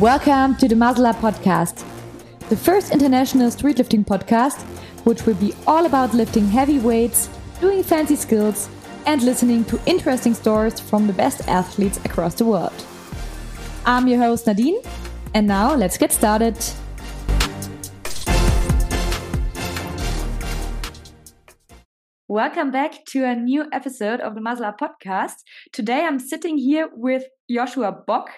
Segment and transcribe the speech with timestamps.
[0.00, 1.84] Welcome to the Up Podcast,
[2.48, 4.60] the first international street lifting podcast,
[5.04, 7.30] which will be all about lifting heavy weights,
[7.60, 8.68] doing fancy skills,
[9.06, 12.74] and listening to interesting stories from the best athletes across the world.
[13.86, 14.80] I'm your host Nadine,
[15.32, 16.56] and now let's get started.
[22.26, 25.34] Welcome back to a new episode of the Up podcast.
[25.72, 28.30] Today I'm sitting here with Joshua Bock.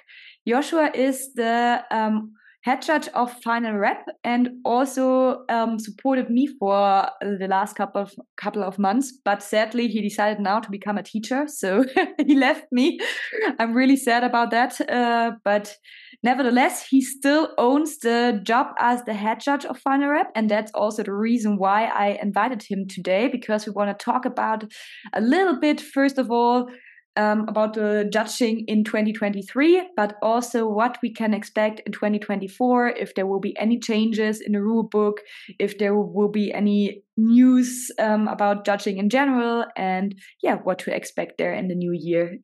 [0.46, 2.32] Joshua is the um,
[2.66, 8.12] head judge of Final Rep and also um, supported me for the last couple of
[8.36, 9.12] couple of months.
[9.24, 11.84] But sadly, he decided now to become a teacher, so
[12.26, 12.98] he left me.
[13.60, 14.80] I'm really sad about that.
[14.90, 15.76] Uh, but
[16.24, 20.72] nevertheless, he still owns the job as the head judge of Final Rep, and that's
[20.72, 24.64] also the reason why I invited him today because we want to talk about
[25.12, 25.80] a little bit.
[25.80, 26.68] First of all
[27.16, 33.14] um, about the judging in 2023, but also what we can expect in 2024, if
[33.14, 35.20] there will be any changes in the rule book,
[35.58, 40.94] if there will be any news um, about judging in general, and yeah, what to
[40.94, 42.38] expect there in the new year.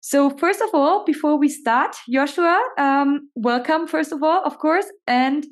[0.00, 4.86] So, first of all, before we start, Joshua, um, welcome, first of all, of course.
[5.06, 5.46] And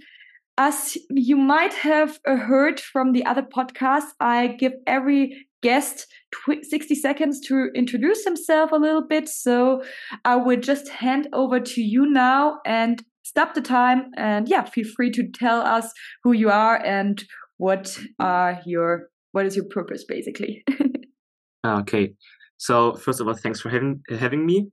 [0.59, 6.07] as you might have heard from the other podcasts, I give every guest
[6.47, 9.29] 60 seconds to introduce himself a little bit.
[9.29, 9.83] So
[10.25, 14.11] I will just hand over to you now and stop the time.
[14.17, 17.23] And yeah, feel free to tell us who you are and
[17.59, 20.65] what are your what is your purpose basically.
[21.63, 22.15] Ah, okay.
[22.57, 24.71] So first of all, thanks for having having me.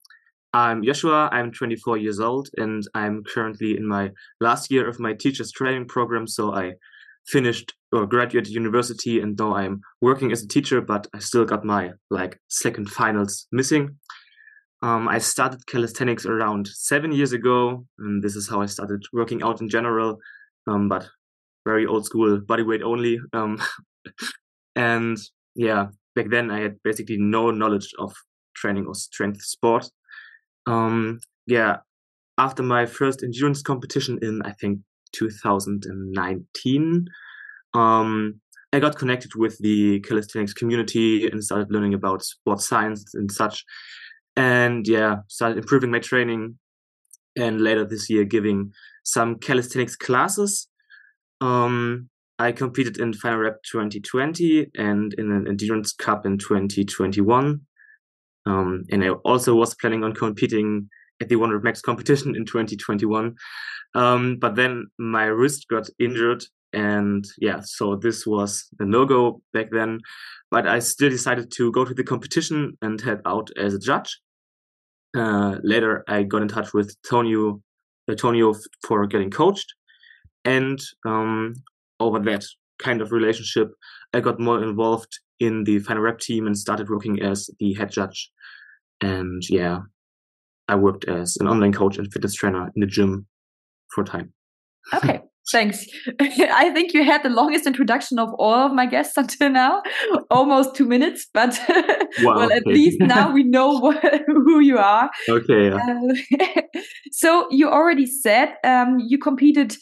[0.54, 1.30] I'm Joshua.
[1.32, 5.88] I'm 24 years old, and I'm currently in my last year of my teacher's training
[5.88, 6.28] program.
[6.28, 6.74] So I
[7.26, 11.64] finished or graduated university and now I'm working as a teacher, but I still got
[11.64, 13.98] my like second finals missing.
[14.82, 19.42] Um, I started calisthenics around seven years ago, and this is how I started working
[19.42, 20.20] out in general,
[20.68, 21.10] um, but
[21.66, 23.20] very old school, body weight only.
[23.34, 23.62] Um,
[24.76, 25.18] and
[25.56, 28.14] yeah, back then I had basically no knowledge of
[28.56, 29.90] training or strength sport.
[30.68, 31.78] Um, yeah,
[32.38, 34.80] after my first endurance competition in I think
[35.14, 37.08] 2019,
[37.78, 38.42] um,
[38.74, 43.64] I got connected with the calisthenics community and started learning about sports science and such.
[44.36, 46.58] And yeah, started improving my training.
[47.38, 48.74] And later this year, giving
[49.04, 50.68] some calisthenics classes.
[51.40, 57.62] Um, I competed in Final Rep 2020 and in an endurance cup in 2021.
[58.48, 60.90] Um, and I also was planning on competing
[61.22, 63.36] at the 100 max competition in 2021.
[63.96, 66.44] Um, but then my wrist got injured.
[66.74, 70.00] And yeah, so this was a no go back then.
[70.52, 74.20] But I still decided to go to the competition and head out as a judge.
[75.16, 77.62] Uh, later, I got in touch with Tonio,
[78.10, 78.54] uh, Tonio
[78.86, 79.74] for getting coached.
[80.46, 81.54] And um,
[82.00, 82.46] over that
[82.80, 83.72] kind of relationship,
[84.14, 87.92] I got more involved in the final rep team and started working as the head
[87.92, 88.32] judge.
[89.02, 89.80] And yeah,
[90.68, 93.28] I worked as an online coach and fitness trainer in the gym
[93.94, 94.34] for time.
[94.94, 95.22] Okay.
[95.52, 95.86] Thanks.
[96.20, 99.82] I think you had the longest introduction of all of my guests until now,
[100.30, 101.28] almost two minutes.
[101.34, 101.58] But
[102.22, 105.10] wow, well, at least now we know what, who you are.
[105.30, 105.70] Okay.
[105.70, 105.80] Yeah.
[106.40, 106.62] Uh,
[107.12, 109.76] so you already said um, you competed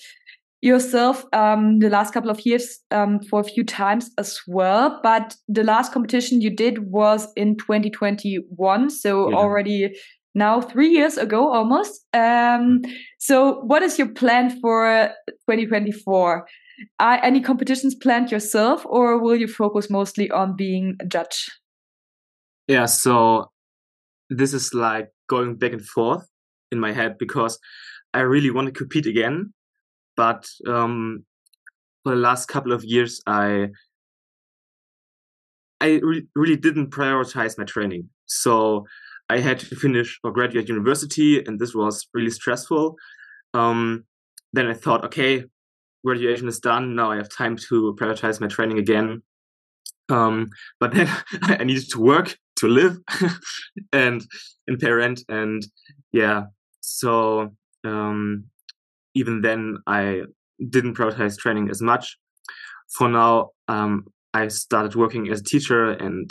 [0.62, 5.00] yourself um, the last couple of years um, for a few times as well.
[5.04, 9.36] But the last competition you did was in 2021, so yeah.
[9.36, 9.96] already
[10.36, 12.06] now three years ago almost.
[12.14, 12.82] Um,
[13.18, 15.10] so, what is your plan for
[15.50, 16.48] 2024?
[17.00, 21.50] Are any competitions planned yourself, or will you focus mostly on being a judge?
[22.68, 23.52] Yeah, so
[24.30, 26.28] this is like going back and forth
[26.72, 27.58] in my head because
[28.14, 29.54] I really want to compete again,
[30.18, 31.26] but um,
[32.04, 33.70] for the last couple of years, I
[35.82, 38.10] I re- really didn't prioritize my training.
[38.26, 38.86] So
[39.30, 42.96] I had to finish or graduate university, and this was really stressful.
[43.54, 44.06] Um,
[44.54, 45.46] then I thought, okay,
[46.06, 46.96] graduation is done.
[46.96, 49.24] Now I have time to prioritize my training again.
[50.10, 50.50] Um,
[50.80, 51.10] but then
[51.42, 53.00] I needed to work to live
[53.94, 54.26] and
[54.68, 55.66] and pay rent, and
[56.12, 56.44] yeah.
[56.82, 58.46] So um,
[59.16, 60.24] even then, I
[60.70, 62.18] didn't prioritize training as much.
[62.90, 66.30] For now, um, I started working as a teacher and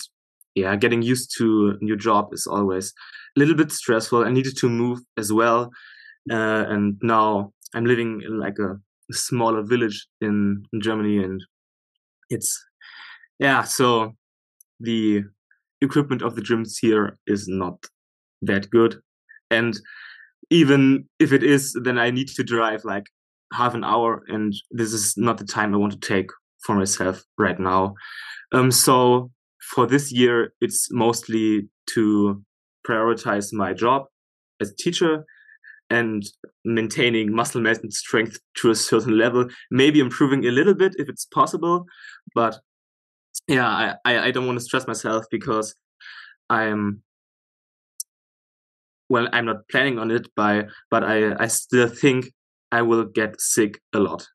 [0.55, 2.93] yeah, getting used to new job is always
[3.37, 4.25] a little bit stressful.
[4.25, 5.71] I needed to move as well.
[6.31, 11.43] Uh, and now I'm living in like a, a smaller village in, in Germany and
[12.31, 12.65] it's,
[13.39, 14.12] yeah, so
[14.81, 15.25] the
[15.81, 17.85] equipment of the gyms here is not
[18.43, 19.01] that good.
[19.51, 19.79] And
[20.51, 23.06] even if it is, then I need to drive like
[23.53, 26.31] half an hour, and this is not the time I want to take
[26.65, 27.95] for myself right now.
[28.53, 29.31] Um, so
[29.70, 32.43] for this year, it's mostly to
[32.87, 34.05] prioritize my job
[34.61, 35.25] as a teacher
[35.90, 36.25] and
[36.64, 41.08] maintaining muscle mass and strength to a certain level, maybe improving a little bit if
[41.08, 41.84] it's possible.
[42.34, 42.58] But
[43.49, 45.75] yeah, I, I don't want to stress myself because
[46.50, 47.02] I'm
[49.10, 52.32] well, I'm not planning on it by but I, I still think
[52.72, 54.26] I will get sick a lot.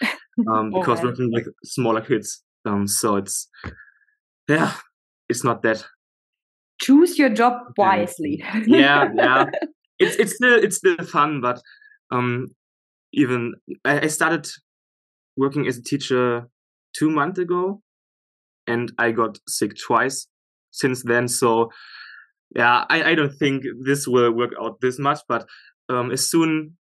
[0.52, 1.08] Um, because okay.
[1.08, 2.42] working with smaller kids.
[2.66, 3.48] Um, so it's
[4.48, 4.74] yeah,
[5.28, 5.84] it's not that
[6.80, 8.42] choose your job wisely.
[8.66, 9.46] yeah, yeah.
[9.98, 11.58] It's it's still it's still fun, but
[12.10, 12.48] um,
[13.14, 14.46] even I, I started
[15.38, 16.50] working as a teacher
[16.94, 17.80] two months ago,
[18.66, 20.28] and I got sick twice
[20.70, 21.28] since then.
[21.28, 21.70] So
[22.54, 25.46] yeah, I, I don't think this will work out this much, but
[25.88, 26.76] um, as soon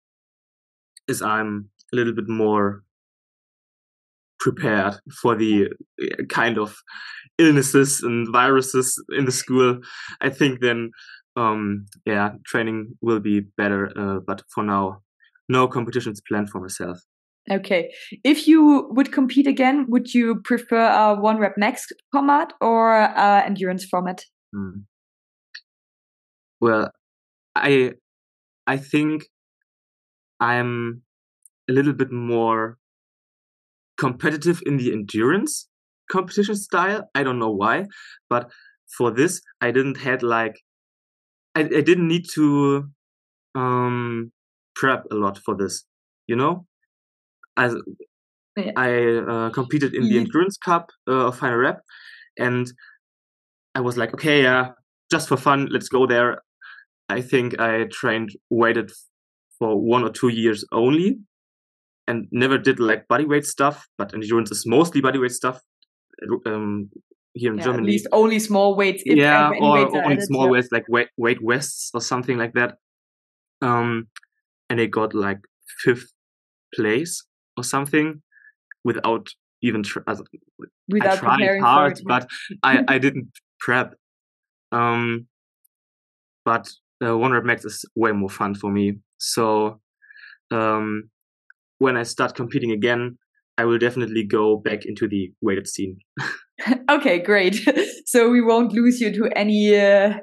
[1.09, 2.83] as I'm a little bit more
[4.41, 5.67] prepared for the
[6.01, 6.75] uh, kind of
[7.37, 9.79] illnesses and viruses in the school,
[10.19, 10.91] I think then,
[11.37, 13.91] um, yeah, training will be better.
[13.97, 15.01] Uh, but for now,
[15.47, 16.99] no competitions planned for myself.
[17.49, 17.91] Okay.
[18.23, 23.43] If you would compete again, would you prefer a one rep max format or a
[23.45, 24.25] endurance format?
[24.53, 24.81] Hmm.
[26.59, 26.91] Well,
[27.55, 27.93] I
[28.67, 29.25] I think
[30.39, 31.01] I'm
[31.67, 32.77] a little bit more
[34.05, 35.53] competitive in the endurance
[36.15, 37.01] competition style.
[37.17, 37.75] I don't know why,
[38.33, 38.43] but
[38.97, 39.33] for this,
[39.65, 40.55] I didn't had like,
[41.59, 42.45] I, I didn't need to
[43.63, 44.31] um
[44.79, 45.75] prep a lot for this,
[46.31, 46.53] you know.
[47.55, 47.75] As.
[48.87, 48.89] I
[49.33, 51.79] uh, competed in the endurance cup uh, of final rep,
[52.47, 52.65] and
[53.77, 54.63] I was like, okay, yeah,
[55.09, 56.29] just for fun, let's go there.
[57.07, 58.91] I think I trained waited
[59.57, 61.09] for one or two years only,
[62.07, 63.87] and never did like bodyweight stuff.
[63.97, 65.61] But endurance is mostly bodyweight stuff.
[66.45, 66.89] Um,
[67.33, 69.03] here in yeah, Germany, at least only small weights.
[69.05, 70.51] yeah, or only small yeah.
[70.51, 72.75] weights like weight weight vests or something like that.
[73.61, 74.07] Um,
[74.69, 75.39] and they got like
[75.79, 76.11] fifth
[76.73, 77.25] place
[77.57, 78.21] or something
[78.83, 79.27] without
[79.61, 79.99] even tr-
[80.89, 82.27] without I tried hard, but
[82.63, 83.27] I I didn't
[83.59, 83.95] prep.
[84.71, 85.27] Um,
[86.45, 86.69] but
[87.03, 88.97] uh, one rep max is way more fun for me.
[89.17, 89.79] So
[90.49, 91.09] um,
[91.81, 93.17] when I start competing again,
[93.57, 95.97] I will definitely go back into the weighted scene.
[96.91, 97.55] okay, great.
[98.05, 100.13] so we won't lose you to any uh,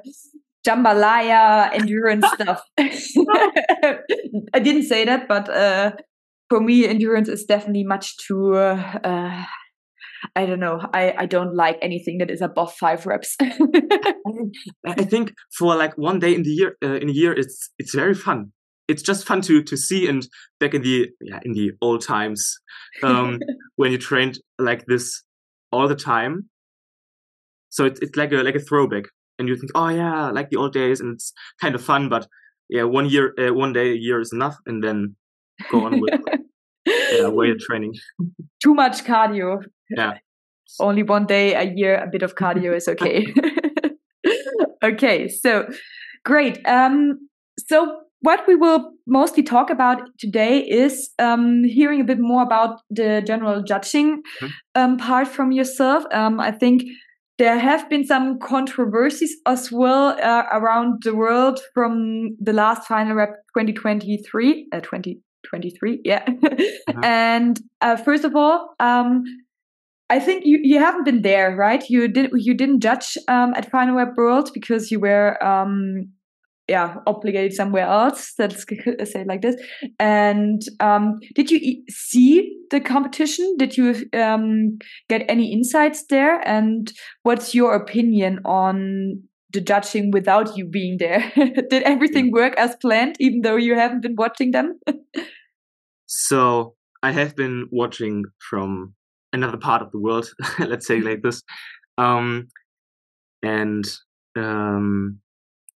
[0.65, 2.61] jambalaya endurance stuff.
[2.79, 5.91] I didn't say that, but uh,
[6.47, 8.55] for me, endurance is definitely much too.
[8.55, 9.43] Uh, uh
[10.35, 10.81] I don't know.
[10.93, 13.37] I, I don't like anything that is above five reps.
[14.85, 17.95] I think for like one day in the year, uh, in a year, it's it's
[17.95, 18.51] very fun
[18.89, 20.27] it's just fun to to see and
[20.59, 22.59] back in the yeah in the old times
[23.03, 23.39] um,
[23.75, 25.23] when you trained like this
[25.71, 26.49] all the time.
[27.69, 29.05] So it's it's like a like a throwback
[29.37, 31.31] and you think oh yeah like the old days and it's
[31.61, 32.27] kind of fun but
[32.67, 35.15] yeah one year uh, one day a year is enough and then
[35.71, 36.19] go on with
[36.85, 37.93] yeah weight training.
[38.63, 39.63] Too much cardio.
[39.89, 40.17] Yeah.
[40.79, 43.33] Only one day a year a bit of cardio is okay.
[44.83, 45.67] Okay so
[46.23, 47.29] great um
[47.67, 52.81] so what we will mostly talk about today is um, hearing a bit more about
[52.89, 54.47] the general judging mm-hmm.
[54.75, 56.03] um, part from yourself.
[56.11, 56.83] Um, I think
[57.37, 63.15] there have been some controversies as well uh, around the world from the last final
[63.15, 66.25] rep 2023, uh, 2023, yeah.
[66.25, 67.03] Mm-hmm.
[67.03, 69.23] and uh, first of all, um,
[70.09, 71.87] I think you, you haven't been there, right?
[71.87, 76.11] You did you didn't judge um, at Final Rep World because you were um,
[76.69, 78.63] yeah obligated somewhere else let's
[79.11, 79.55] say it like this.
[79.99, 83.55] And um, did you e see the competition?
[83.57, 84.77] Did you um,
[85.09, 86.39] get any insights there?
[86.47, 86.91] And
[87.23, 89.21] what's your opinion on
[89.51, 91.31] the judging without you being there?
[91.35, 94.79] Did everything work as planned even though you haven't been watching them?
[96.05, 98.93] So i have been watching from
[99.31, 100.27] another part of the world
[100.59, 101.41] let's say like this.
[101.97, 102.47] Um,
[103.41, 103.85] and
[104.35, 105.19] um,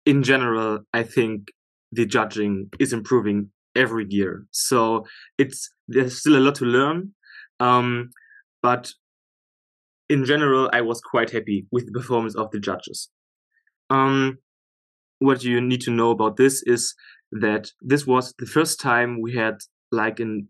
[0.06, 1.48] in general, I think
[1.92, 4.46] the judging is improving every year.
[4.50, 5.06] So
[5.38, 7.14] it's there's still a lot to learn,
[7.58, 8.10] um,
[8.62, 8.92] but
[10.08, 13.08] in general, I was quite happy with the performance of the judges.
[13.90, 14.38] Um,
[15.20, 16.94] what you need to know about this is
[17.32, 19.58] that this was the first time we had
[19.92, 20.40] like a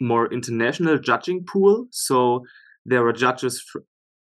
[0.00, 1.86] more international judging pool.
[1.90, 2.44] So
[2.86, 3.78] there were judges fr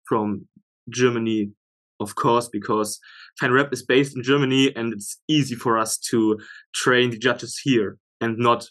[0.06, 0.48] from
[0.90, 1.52] Germany,
[2.00, 3.00] of course, because
[3.39, 6.39] Final Rep is based in Germany and it's easy for us to
[6.74, 8.68] train the judges here and not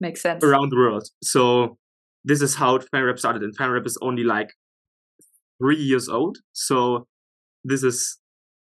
[0.00, 1.08] makes sense around the world.
[1.22, 1.78] So
[2.24, 4.52] this is how Final Rep started, and Final Rep is only like
[5.60, 6.38] three years old.
[6.52, 7.06] So
[7.64, 8.18] this is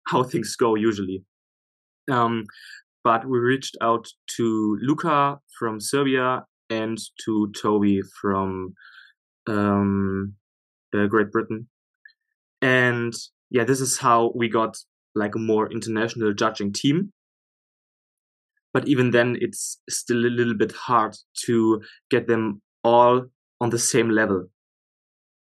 [0.06, 1.24] how things go usually.
[2.10, 2.44] Um,
[3.04, 4.06] but we reached out
[4.36, 8.74] to Luca from Serbia and to Toby from
[9.46, 10.34] um,
[10.94, 11.68] uh, Great Britain.
[12.60, 13.14] And
[13.50, 14.76] yeah, this is how we got
[15.14, 17.12] like a more international judging team.
[18.74, 23.26] But even then, it's still a little bit hard to get them all
[23.60, 24.46] on the same level.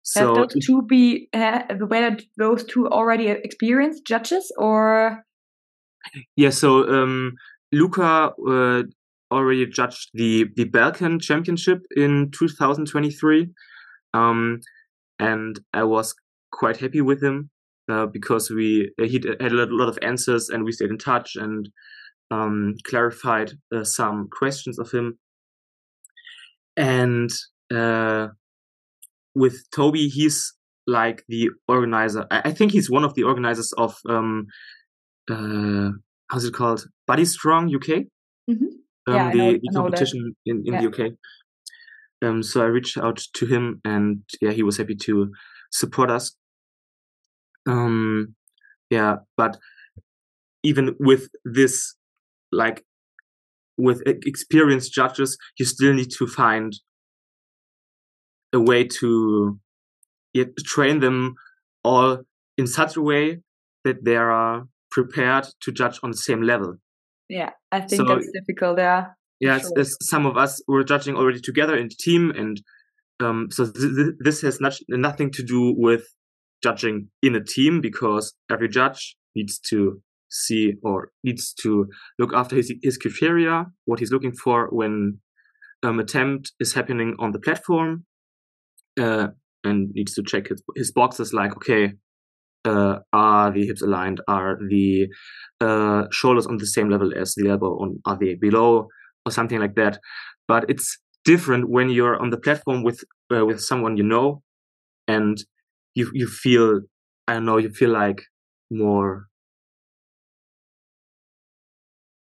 [0.02, 5.24] So Have those two be uh, were those two already experienced judges or?
[6.36, 7.34] Yeah, so um,
[7.72, 8.82] Luca uh,
[9.30, 13.48] already judged the the Balkan Championship in 2023,
[14.14, 14.60] um,
[15.18, 16.14] and I was
[16.52, 17.50] quite happy with him
[17.88, 21.36] uh, because we uh, he had a lot of answers and we stayed in touch
[21.36, 21.68] and
[22.30, 25.18] um, clarified uh, some questions of him.
[26.76, 27.30] And
[27.74, 28.28] uh,
[29.34, 30.54] with Toby, he's
[30.86, 32.26] like the organizer.
[32.30, 34.46] I, I, think he's one of the organizers of um,
[35.30, 35.90] uh,
[36.30, 36.86] how's it called?
[37.06, 38.04] Body Strong UK.
[38.50, 38.64] Mm-hmm.
[39.06, 40.80] Um, yeah, the, know, the competition in, in yeah.
[40.80, 41.12] the UK.
[42.22, 45.32] Um, so I reached out to him, and yeah, he was happy to
[45.70, 46.34] support us.
[47.68, 48.34] Um,
[48.90, 49.58] yeah, but
[50.62, 51.94] even with this,
[52.50, 52.84] like
[53.76, 56.72] with experienced judges, you still need to find
[58.52, 59.58] a way to
[60.32, 61.34] yeah, train them
[61.84, 62.18] all
[62.56, 63.40] in such a way
[63.84, 66.76] that they are prepared to judge on the same level.
[67.28, 68.78] Yeah, I think so, that's difficult.
[68.78, 69.06] Yeah.
[69.40, 69.84] Yeah, sure.
[70.00, 72.60] some of us were judging already together in the team, and
[73.20, 76.08] um, so th- th- this has not- nothing to do with
[76.62, 80.00] judging in a team because every judge needs to
[80.30, 81.86] see or needs to
[82.18, 85.18] look after his, his criteria, what he's looking for when
[85.82, 88.04] um, attempt is happening on the platform,
[89.00, 89.28] uh,
[89.64, 91.92] and needs to check his, his boxes like, okay,
[92.64, 94.20] uh, are the hips aligned?
[94.28, 95.08] Are the
[95.60, 97.78] uh, shoulders on the same level as the elbow?
[97.78, 98.88] On, are they below
[99.24, 99.98] or something like that?
[100.46, 103.02] But it's different when you're on the platform with
[103.34, 104.42] uh, with someone you know,
[105.06, 105.38] and
[105.98, 106.80] you you feel
[107.26, 108.22] I don't know you feel like
[108.70, 109.26] more.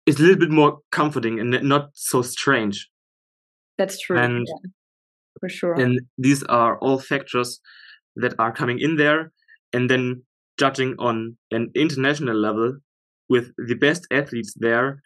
[0.06, 2.90] It's a little bit more comforting and not so strange.
[3.78, 4.18] That's true.
[4.18, 4.70] And yeah,
[5.40, 5.76] for sure.
[5.80, 7.60] And these are all factors
[8.16, 9.32] that are coming in there
[9.74, 10.24] and then
[10.60, 12.78] judging on an international level
[13.30, 15.02] with the best athletes there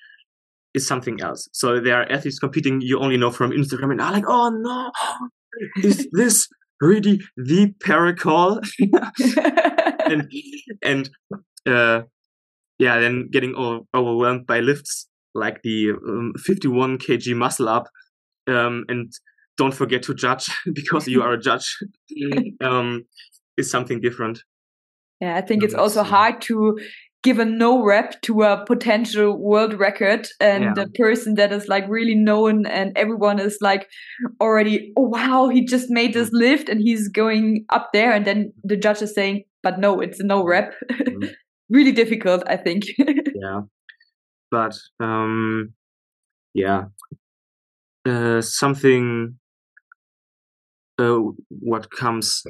[0.73, 1.47] is something else.
[1.53, 4.91] So there are athletes competing you only know from Instagram and are like, oh no,
[5.83, 6.47] is this
[6.81, 8.59] really the paracol?
[10.05, 10.31] and
[10.83, 11.09] and
[11.67, 12.03] uh,
[12.79, 13.55] yeah, then getting
[13.93, 17.87] overwhelmed by lifts like the um, 51 kg muscle up,
[18.47, 19.11] um, and
[19.57, 21.77] don't forget to judge because you are a judge.
[22.61, 23.05] um,
[23.57, 24.43] is something different.
[25.21, 26.77] Yeah, I think it's also hard to
[27.25, 30.73] give a no rep to a potential world record and yeah.
[30.75, 33.89] the person that is like really known and everyone is like
[34.39, 36.33] already oh wow he just made this mm.
[36.33, 40.19] lift and he's going up there and then the judge is saying but no it's
[40.19, 40.49] a no mm.
[40.49, 41.33] rep mm.
[41.69, 43.61] really difficult i think yeah
[44.51, 45.73] but um
[46.53, 46.83] yeah
[48.05, 49.35] uh something
[50.99, 52.43] uh, what comes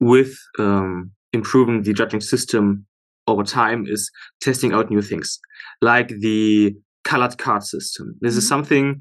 [0.00, 2.86] with um improving the judging system
[3.28, 5.38] over time is testing out new things,
[5.80, 8.16] like the colored card system.
[8.20, 8.38] This mm-hmm.
[8.38, 9.00] is something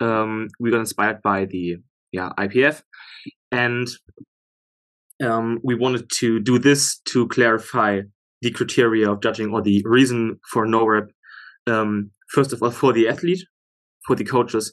[0.00, 1.76] um, we got inspired by the
[2.12, 2.82] yeah IPF,
[3.52, 3.88] and
[5.22, 8.00] um, we wanted to do this to clarify
[8.42, 11.10] the criteria of judging or the reason for no rep.
[11.66, 13.44] Um, first of all, for the athlete,
[14.06, 14.72] for the coaches,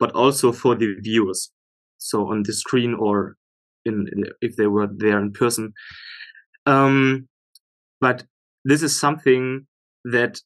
[0.00, 1.50] but also for the viewers.
[1.98, 3.36] So on the screen or
[3.84, 4.06] in
[4.40, 5.72] if they were there in person,
[6.66, 7.28] um,
[8.00, 8.24] but
[8.64, 9.66] this is something
[10.04, 10.40] that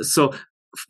[0.00, 0.32] so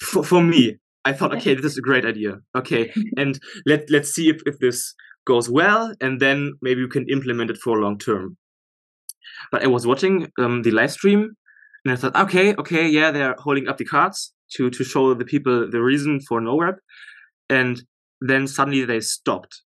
[0.01, 2.39] for, for me i thought okay this is a great idea.
[2.57, 4.95] Okay and let let's see if, if this
[5.27, 8.37] goes well and then maybe we can implement it for long term.
[9.51, 11.35] But i was watching um, the live stream
[11.85, 15.25] and i thought okay okay yeah they're holding up the cards to to show the
[15.25, 16.79] people the reason for no rep
[17.51, 17.83] and
[18.21, 19.63] then suddenly they stopped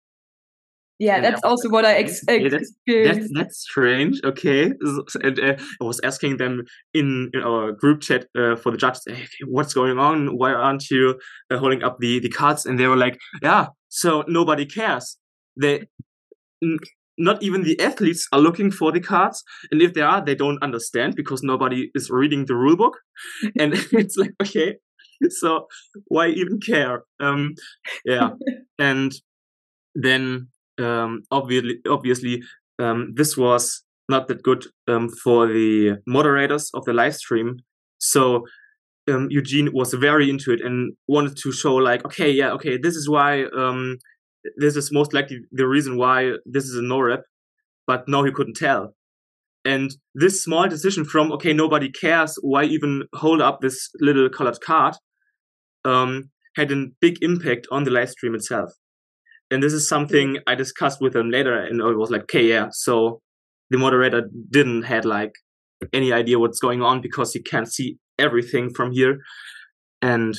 [0.98, 4.20] yeah, that's also what I ex- yeah, that's, that's, that's, strange.
[4.24, 4.72] Okay,
[5.22, 9.02] and uh, I was asking them in, in our group chat uh, for the judges,
[9.06, 10.38] hey, what's going on?
[10.38, 11.18] Why aren't you
[11.50, 12.64] uh, holding up the the cards?
[12.64, 15.16] And they were like, yeah, so nobody cares.
[15.60, 15.86] They
[17.16, 20.62] not even the athletes are looking for the cards and if they are they don't
[20.62, 22.98] understand because nobody is reading the rule book
[23.58, 24.76] and it's like okay
[25.28, 25.66] so
[26.06, 27.54] why even care um
[28.04, 28.30] yeah
[28.78, 29.14] and
[29.94, 32.42] then um obviously obviously
[32.78, 37.56] um this was not that good um for the moderators of the live stream
[37.98, 38.44] so
[39.08, 42.96] um, Eugene was very into it and wanted to show like, okay, yeah, okay, this
[42.96, 43.98] is why um,
[44.56, 47.24] this is most likely the reason why this is a no rep,
[47.86, 48.94] but no, he couldn't tell.
[49.64, 54.60] And this small decision from okay, nobody cares, why even hold up this little colored
[54.60, 54.94] card,
[55.84, 58.70] um, had a big impact on the live stream itself.
[59.54, 62.70] And this is something I discussed with him later, and it was like, okay, yeah,
[62.72, 63.20] so
[63.70, 65.30] the moderator didn't had like
[65.92, 69.20] any idea what's going on because he can't see everything from here.
[70.02, 70.36] And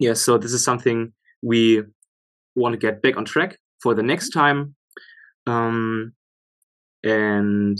[0.00, 1.12] yeah, so this is something
[1.42, 1.82] we
[2.54, 4.76] want to get back on track for the next time.
[5.46, 6.14] Um,
[7.04, 7.76] and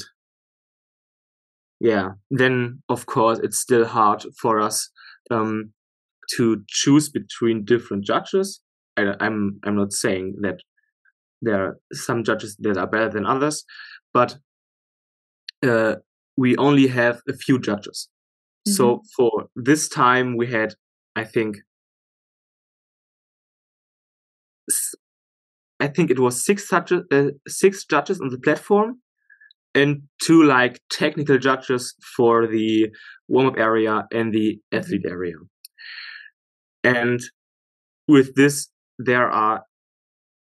[1.80, 4.90] yeah, then of course it's still hard for us
[5.30, 5.73] um,
[6.37, 8.61] to choose between different judges.
[8.97, 10.61] I, I'm I'm not saying that
[11.41, 13.65] there are some judges that are better than others,
[14.15, 14.39] but
[15.67, 15.97] uh,
[16.37, 18.09] we only have a few judges.
[18.69, 18.75] Mm-hmm.
[18.75, 20.75] So for this time, we had,
[21.17, 21.57] I think,
[25.81, 29.01] I think it was six judges, uh, six judges on the platform,
[29.75, 32.89] and two like technical judges for the
[33.29, 34.79] warm up area and the mm-hmm.
[34.79, 35.37] athlete area.
[36.85, 37.21] And
[38.07, 38.69] with this,
[39.04, 39.64] there are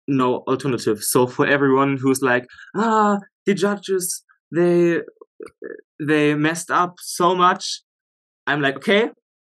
[0.08, 1.08] no alternatives.
[1.10, 2.46] So for everyone who's like,
[2.76, 4.22] ah, the judges,
[4.52, 5.00] they
[6.00, 7.82] they messed up so much.
[8.46, 9.10] I'm like, okay,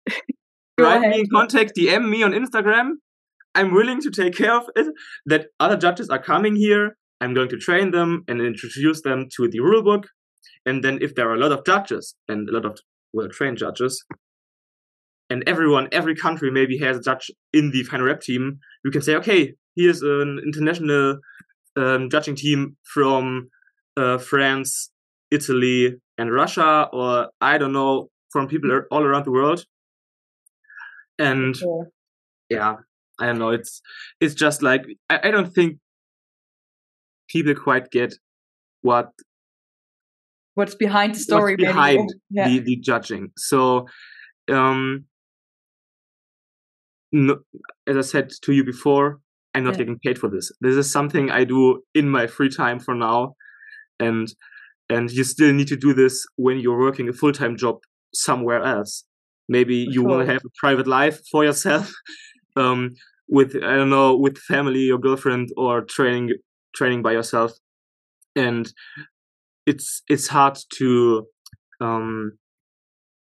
[0.81, 2.93] write me in contact, DM me on Instagram.
[3.55, 4.87] I'm willing to take care of it.
[5.27, 6.97] That other judges are coming here.
[7.21, 10.05] I'm going to train them and introduce them to the rulebook.
[10.67, 12.79] And then if there are a lot of judges and a lot of
[13.13, 14.05] well trained judges,
[15.33, 19.01] and everyone, every country maybe has a judge in the final rep team, you can
[19.01, 21.19] say, okay, here's an international
[21.77, 23.49] um, judging team from
[23.97, 24.91] uh, France,
[25.31, 29.65] Italy, and Russia, or I don't know, from people all around the world.
[31.19, 31.55] And
[32.51, 32.77] yeah,
[33.19, 33.51] I don't know.
[33.51, 33.81] It's
[34.21, 35.79] it's just like I, I don't think
[37.29, 38.15] people quite get
[38.83, 39.11] what
[40.55, 42.49] what's behind the story behind yeah.
[42.49, 43.31] the, the judging.
[43.37, 43.87] So
[44.51, 45.07] um
[47.13, 47.39] no,
[47.87, 49.21] as I said to you before,
[49.55, 49.79] I'm not yeah.
[49.79, 50.51] getting paid for this.
[50.61, 53.35] This is something I do in my free time for now.
[54.01, 54.33] And
[54.93, 57.79] and you still need to do this when you're working a full-time job
[58.15, 59.05] somewhere else
[59.49, 60.09] maybe for you sure.
[60.09, 61.91] want to have a private life for yourself
[62.57, 62.91] um,
[63.29, 66.31] with i don't know with family or girlfriend or training
[66.75, 67.53] training by yourself
[68.37, 68.73] and
[69.67, 71.27] it's it's hard to
[71.81, 72.33] um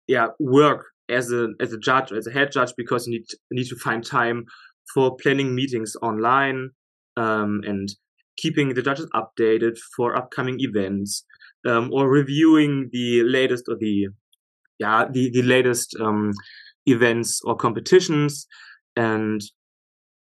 [0.07, 3.67] yeah work as a as a judge as a head judge because you need need
[3.67, 4.45] to find time
[4.95, 6.71] for planning meetings online
[7.17, 7.89] um and
[8.37, 11.25] keeping the judges updated for upcoming events
[11.67, 14.09] um, or reviewing the latest or the
[14.79, 16.33] yeah the the latest um,
[16.87, 18.47] events or competitions.
[18.97, 19.41] And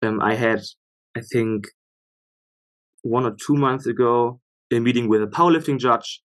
[0.03, 0.63] um, I had
[1.17, 1.69] I think
[3.03, 4.41] one or two months ago
[4.73, 6.21] a meeting with a powerlifting judge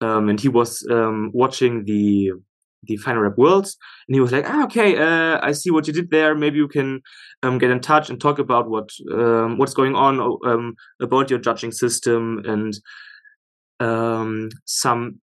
[0.00, 2.30] um, and he was um, watching the
[2.84, 3.76] the final rep worlds
[4.08, 6.68] and he was like ah, okay uh, i see what you did there maybe you
[6.68, 7.00] can
[7.42, 11.38] um, get in touch and talk about what um, what's going on um, about your
[11.38, 12.78] judging system and
[13.80, 15.20] um, some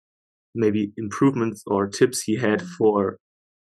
[0.54, 2.74] maybe improvements or tips he had mm-hmm.
[2.78, 3.18] for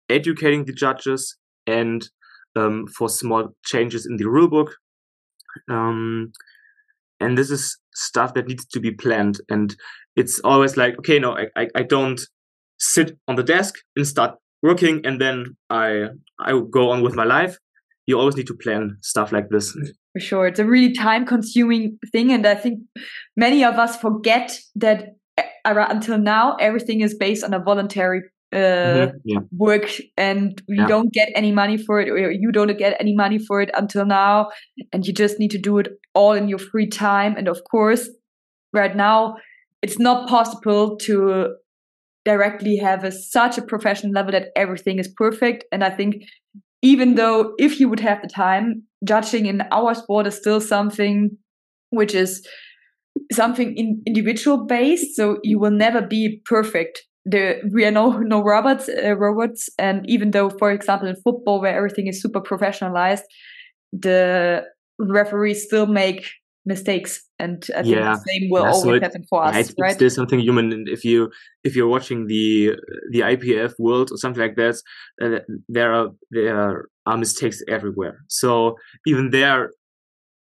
[0.10, 2.10] educating the judges and
[2.56, 4.72] um, for small changes in the rulebook.
[5.70, 6.32] Um,
[7.20, 9.42] and this is stuff that needs to be planned.
[9.50, 9.76] And
[10.16, 12.22] it's always like, okay, no, I, I, I don't
[12.78, 16.10] sit on the desk and start working and then I
[16.40, 17.58] I go on with my life.
[18.06, 19.76] You always need to plan stuff like this
[20.18, 20.48] for sure.
[20.48, 22.32] It's a really time consuming thing.
[22.32, 22.80] And I think
[23.36, 25.16] many of us forget that
[25.66, 28.22] until now, everything is based on a voluntary
[28.54, 29.18] uh, mm-hmm.
[29.26, 29.40] yeah.
[29.52, 30.88] work and you yeah.
[30.88, 34.06] don't get any money for it or you don't get any money for it until
[34.06, 34.48] now
[34.94, 38.10] and you just need to do it all in your free time and of course
[38.72, 39.36] right now
[39.82, 41.54] it's not possible to
[42.28, 45.64] directly have a, such a professional level that everything is perfect.
[45.72, 46.12] And i think
[46.82, 51.38] even though if you would have the time judging in our sport is still something
[51.90, 52.46] which is
[53.32, 55.16] something in individual based.
[55.16, 57.04] So you will never be perfect.
[57.26, 59.70] There we are no no robots uh, robots.
[59.88, 63.28] And even though for example in football where everything is super professionalized
[63.94, 64.66] the
[65.00, 66.22] referees still make
[66.68, 68.14] mistakes and I think yeah.
[68.14, 69.88] the same will yeah, always so it, happen for us yeah, it's, right?
[69.88, 71.32] it's still something human and if you
[71.64, 72.76] if you're watching the
[73.12, 74.76] the IPF world or something like that
[75.22, 78.20] uh, there are there are mistakes everywhere.
[78.28, 78.76] So
[79.06, 79.72] even there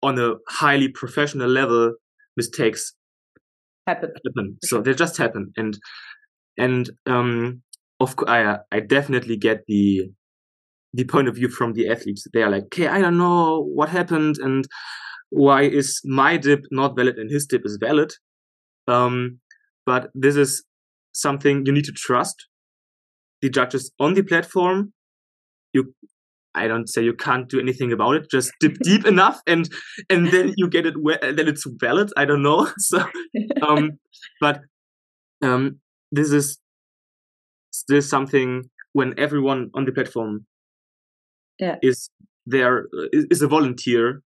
[0.03, 1.95] on a highly professional level
[2.37, 2.95] mistakes
[3.87, 4.59] happen, happen.
[4.65, 5.53] so they just happen.
[5.57, 5.79] And
[6.59, 7.63] and um
[8.01, 10.11] of course I I definitely get the
[10.93, 12.27] the point of view from the athletes.
[12.33, 14.67] They are like okay I don't know what happened and
[15.31, 18.13] why is my dip not valid and his dip is valid
[18.89, 19.39] um
[19.87, 20.65] but this is
[21.13, 22.47] something you need to trust
[23.43, 24.93] the judges on the platform
[25.73, 25.95] you
[26.55, 28.31] I don't say you can't do anything about it.
[28.31, 29.69] Just dip deep enough, and
[30.09, 30.95] and then you get it.
[31.01, 32.11] well, Then it's valid.
[32.17, 32.69] I don't know.
[32.79, 33.05] So,
[33.63, 33.99] um,
[34.41, 34.61] but
[35.43, 36.59] um, this is
[37.73, 40.47] still something when everyone on the platform
[41.59, 41.77] yeah.
[41.83, 42.11] is
[42.47, 44.23] there is a volunteer,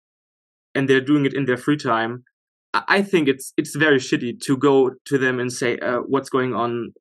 [0.74, 2.24] and they're doing it in their free time.
[2.72, 6.54] I think it's it's very shitty to go to them and say, uh, "What's going
[6.54, 6.92] on?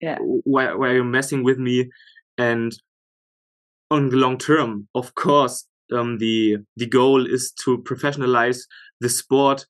[0.00, 1.90] Yeah, why why are you messing with me?"
[2.38, 2.72] And
[3.90, 8.60] on the long term, of course, um, the the goal is to professionalize
[9.00, 9.66] the sport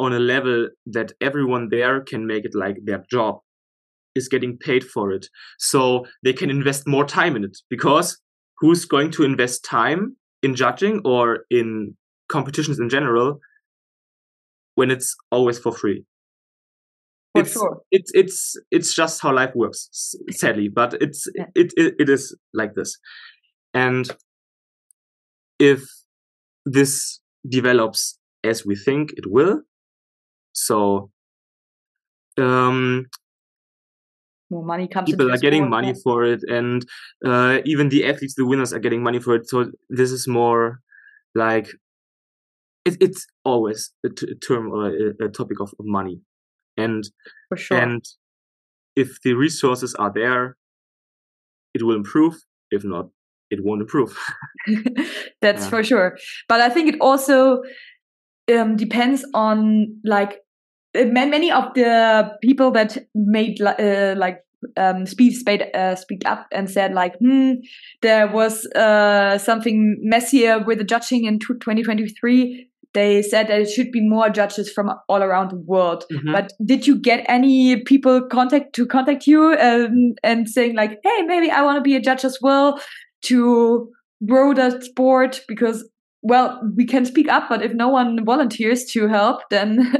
[0.00, 3.38] on a level that everyone there can make it like their job
[4.14, 8.18] is getting paid for it so they can invest more time in it because
[8.58, 11.96] who's going to invest time in judging or in
[12.32, 13.38] competitions in general
[14.74, 16.04] when it's always for free
[17.34, 17.80] for it's, sure.
[17.90, 21.46] it's it's it's just how life works sadly but it's yeah.
[21.54, 22.98] it, it it is like this
[23.74, 24.10] and
[25.58, 25.82] if
[26.64, 29.62] this develops as we think it will,
[30.52, 31.10] so
[32.38, 33.06] um,
[34.50, 35.10] more money comes.
[35.10, 36.00] People are getting money yeah.
[36.02, 36.84] for it, and
[37.24, 39.48] uh, even the athletes, the winners, are getting money for it.
[39.48, 40.80] So this is more
[41.34, 41.68] like
[42.84, 46.20] it, it's always a, t- a term or a, a topic of, of money,
[46.76, 47.04] and
[47.48, 47.78] for sure.
[47.78, 48.04] And
[48.96, 50.56] if the resources are there,
[51.74, 52.34] it will improve.
[52.70, 53.08] If not,
[53.50, 54.18] it won't improve.
[55.40, 55.68] That's yeah.
[55.68, 56.18] for sure.
[56.48, 57.62] But I think it also
[58.52, 60.40] um, depends on like
[60.98, 64.44] uh, many of the people that made uh, like
[64.76, 67.52] um, speak speak, uh, speak up and said like, hmm,
[68.00, 72.68] there was uh, something messier with the judging in 2023.
[72.94, 76.04] They said that it should be more judges from all around the world.
[76.12, 76.32] Mm-hmm.
[76.32, 81.22] But did you get any people contact to contact you um, and saying like, hey,
[81.22, 82.78] maybe I want to be a judge as well?
[83.22, 83.88] to
[84.26, 85.88] grow that sport because
[86.22, 89.92] well we can speak up but if no one volunteers to help then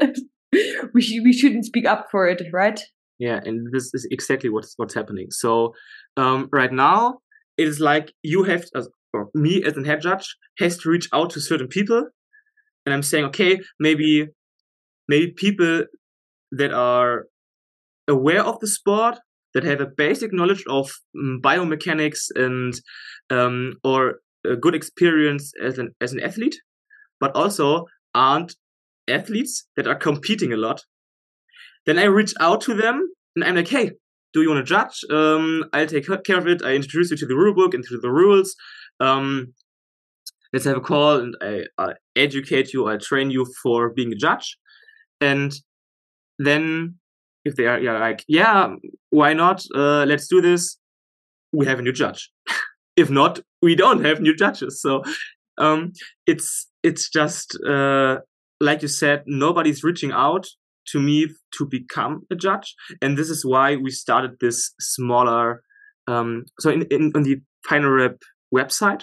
[0.94, 2.81] we sh- we shouldn't speak up for it right
[3.18, 5.74] yeah and this is exactly what's what's happening so
[6.16, 7.18] um, right now
[7.57, 11.09] it is like you have to, or me as a head judge has to reach
[11.12, 12.07] out to certain people
[12.84, 14.28] and i'm saying okay maybe
[15.08, 15.84] maybe people
[16.50, 17.26] that are
[18.08, 19.18] aware of the sport
[19.54, 22.74] that have a basic knowledge of um, biomechanics and
[23.30, 26.56] um, or a good experience as an as an athlete,
[27.20, 28.54] but also aren't
[29.08, 30.82] athletes that are competing a lot.
[31.86, 33.92] Then I reach out to them and I'm like, hey,
[34.32, 35.04] do you want to judge?
[35.10, 36.62] Um, I'll take care of it.
[36.64, 38.54] I introduce you to the rule book and to the rules.
[39.00, 39.54] Um,
[40.52, 42.86] let's have a call and I, I educate you.
[42.86, 44.56] I train you for being a judge.
[45.20, 45.54] And
[46.38, 46.96] then
[47.44, 48.74] if they are yeah, like, yeah,
[49.10, 49.64] why not?
[49.74, 50.78] Uh, let's do this.
[51.52, 52.30] We have a new judge.
[52.96, 54.80] if not, we don't have new judges.
[54.80, 55.02] So
[55.58, 55.92] um,
[56.26, 58.18] it's it's just uh,
[58.60, 60.46] like you said, nobody's reaching out
[60.88, 65.62] to me to become a judge, and this is why we started this smaller.
[66.08, 67.36] Um, so in, in on the
[67.68, 68.18] Final Rep
[68.54, 69.02] website,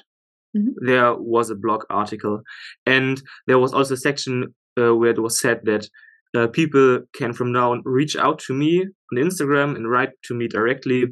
[0.55, 0.85] mm-hmm.
[0.85, 2.41] there was a blog article,
[2.85, 5.88] and there was also a section uh, where it was said that
[6.35, 10.33] uh, people can from now on reach out to me on Instagram and write to
[10.33, 11.05] me directly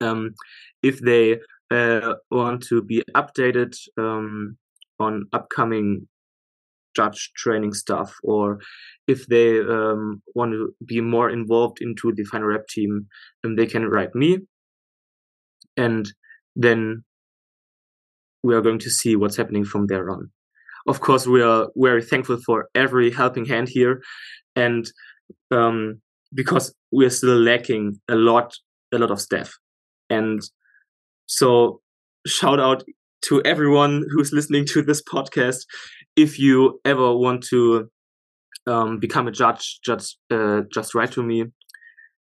[0.00, 0.34] um,
[0.82, 1.38] if they
[1.70, 4.56] uh, want to be updated um,
[4.98, 6.08] on upcoming
[6.94, 8.58] judge training stuff or
[9.08, 13.06] if they um, want to be more involved into the final rep team
[13.42, 14.38] then they can write me
[15.76, 16.12] and
[16.54, 17.02] then
[18.42, 20.30] we are going to see what's happening from there on.
[20.86, 24.02] Of course we are very thankful for every helping hand here
[24.56, 24.84] and
[25.50, 26.00] um,
[26.34, 28.54] because we're still lacking a lot
[28.92, 29.52] a lot of staff.
[30.10, 30.42] And
[31.26, 31.80] so
[32.26, 32.84] shout out
[33.22, 35.64] to everyone who's listening to this podcast.
[36.16, 37.88] If you ever want to
[38.66, 41.46] um, become a judge just uh, just write to me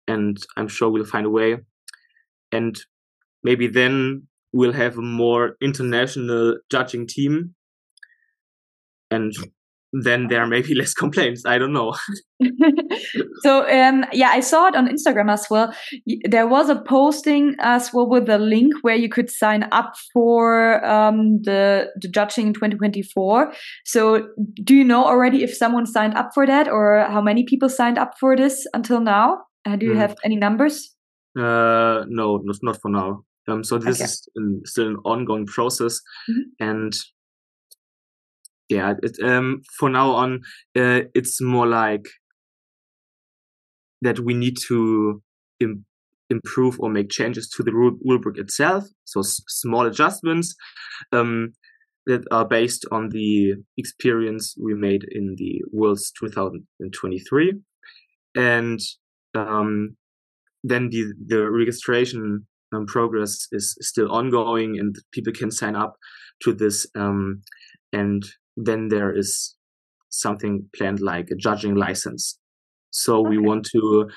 [0.07, 1.57] and i'm sure we'll find a way.
[2.51, 2.79] And
[3.43, 7.55] maybe then we'll have a more international judging team
[9.11, 9.33] and
[9.93, 11.45] then there may be less complaints.
[11.45, 11.95] I don't know.
[13.41, 15.73] so um, yeah, I saw it on Instagram as well.
[16.27, 20.83] There was a posting as well with a link where you could sign up for
[20.85, 23.53] um, the the judging in 2024.
[23.85, 24.27] So
[24.63, 27.97] do you know already if someone signed up for that or how many people signed
[27.97, 29.43] up for this until now?
[29.65, 29.97] Uh, do you mm.
[29.97, 30.93] have any numbers?
[31.37, 33.23] Uh, no, not for now.
[33.47, 34.05] Um, so this okay.
[34.05, 36.69] is an, still an ongoing process, mm -hmm.
[36.71, 36.93] and
[38.69, 40.41] yeah, it, um, for now on,
[40.75, 42.09] uh, it's more like
[44.01, 45.21] that we need to
[45.59, 45.85] Im-
[46.29, 48.83] improve or make changes to the rule, rule book itself.
[49.05, 50.55] So s- small adjustments
[51.11, 51.53] um,
[52.05, 57.53] that are based on the experience we made in the Worlds 2023,
[58.35, 58.79] and
[59.35, 59.95] um,
[60.63, 65.95] then the the registration um, progress is still ongoing, and people can sign up
[66.41, 66.87] to this.
[66.95, 67.41] Um,
[67.91, 68.23] and
[68.57, 69.55] then there is
[70.09, 72.37] something planned like a judging license.
[72.91, 73.29] So okay.
[73.29, 74.09] we want to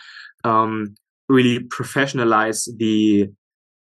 [0.45, 0.95] um,
[1.29, 3.29] really professionalize the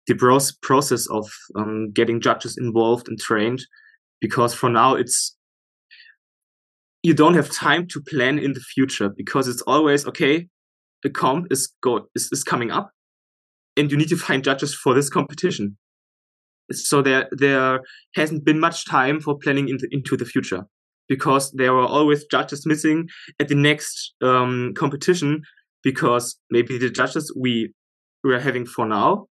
[0.07, 3.61] the process of um, getting judges involved and trained,
[4.19, 5.37] because for now it's
[7.03, 10.47] you don't have time to plan in the future because it's always okay.
[11.05, 12.91] A comp is go is, is coming up,
[13.77, 15.77] and you need to find judges for this competition.
[16.71, 17.81] So there there
[18.15, 20.65] hasn't been much time for planning into, into the future
[21.09, 23.07] because there were always judges missing
[23.39, 25.41] at the next um, competition
[25.83, 27.73] because maybe the judges we
[28.23, 29.27] we're having for now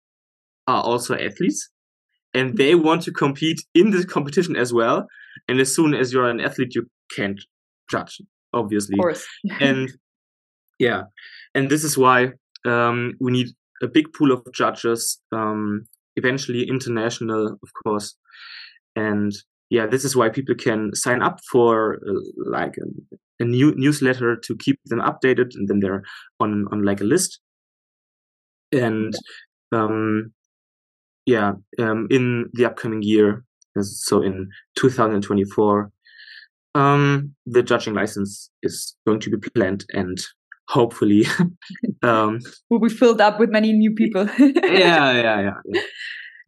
[0.67, 1.69] are also athletes
[2.35, 5.07] and they want to compete in this competition as well
[5.49, 7.41] and as soon as you're an athlete you can't
[7.89, 8.21] judge
[8.53, 8.99] obviously.
[9.61, 9.93] And
[10.81, 11.03] yeah
[11.55, 12.33] and this is why
[12.67, 13.49] um, we need
[13.83, 18.17] a big pool of judges um, eventually international, of course.
[18.97, 19.33] And
[19.71, 24.37] yeah, this is why people can sign up for uh, like a, a, new newsletter
[24.37, 26.03] to keep them updated, and then they're
[26.41, 27.41] on on like a list.
[28.73, 29.15] And
[29.73, 30.33] um,
[31.27, 33.45] yeah, um, in the upcoming year,
[33.81, 35.91] so in 2024,
[36.75, 40.19] um, the judging license is going to be planned and
[40.71, 41.27] hopefully.
[42.03, 42.39] Um,
[42.71, 44.27] will be filled up with many new people.
[44.39, 45.81] Yeah, yeah, yeah yeah.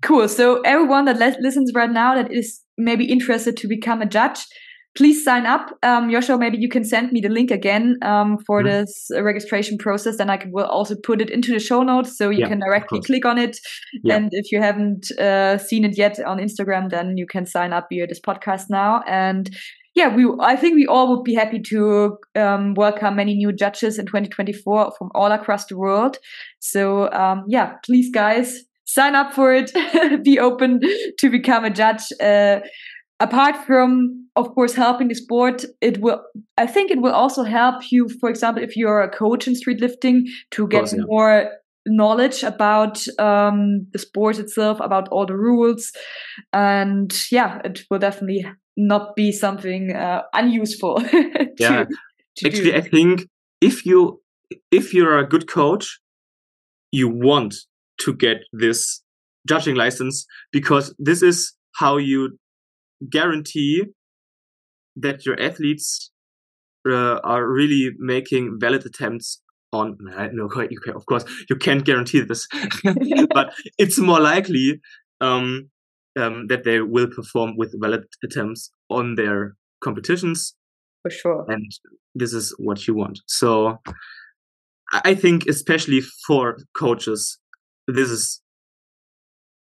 [0.01, 0.27] Cool.
[0.27, 4.47] So everyone that listens right now that is maybe interested to become a judge
[4.95, 5.71] please sign up.
[5.83, 8.67] Um, Joshua maybe you can send me the link again um, for mm.
[8.67, 12.29] this registration process and I can, will also put it into the show notes so
[12.29, 13.59] you yeah, can directly click on it.
[14.03, 14.17] Yeah.
[14.17, 17.87] and if you haven't uh, seen it yet on Instagram then you can sign up
[17.91, 19.03] via this podcast now.
[19.07, 19.51] And
[19.95, 23.99] yeah, we I think we all would be happy to um, welcome many new judges
[23.99, 26.19] in 2024 from all across the world.
[26.61, 29.73] So um, yeah, please guys sign up for it.
[30.25, 30.81] be open
[31.19, 32.03] to become a judge.
[32.21, 32.61] Uh,
[33.21, 36.21] apart from of course helping the sport it will
[36.59, 39.81] i think it will also help you for example if you're a coach in street
[39.81, 41.05] lifting to get yeah.
[41.05, 41.51] more
[41.87, 45.93] knowledge about um, the sport itself about all the rules
[46.53, 48.45] and yeah it will definitely
[48.77, 50.97] not be something uh, unuseful.
[51.01, 51.85] to, yeah,
[52.37, 52.77] to actually, do.
[52.77, 53.29] I think
[53.61, 54.21] if you
[54.71, 56.01] if you're a good coach,
[56.91, 57.55] you want
[58.01, 59.03] to get this
[59.47, 62.39] judging license because this is how you
[63.11, 63.85] guarantee
[64.97, 66.11] that your athletes
[66.89, 69.41] uh, are really making valid attempts
[69.73, 69.97] on
[70.33, 70.45] no
[70.95, 72.47] of course you can't guarantee this
[73.31, 74.81] but it's more likely
[75.21, 75.71] um,
[76.19, 80.55] um, that they will perform with valid attempts on their competitions.
[81.03, 81.47] For sure.
[81.49, 81.71] And
[82.15, 83.21] this is what you want.
[83.27, 83.79] So
[84.93, 87.39] I think, especially for coaches,
[87.89, 88.41] this is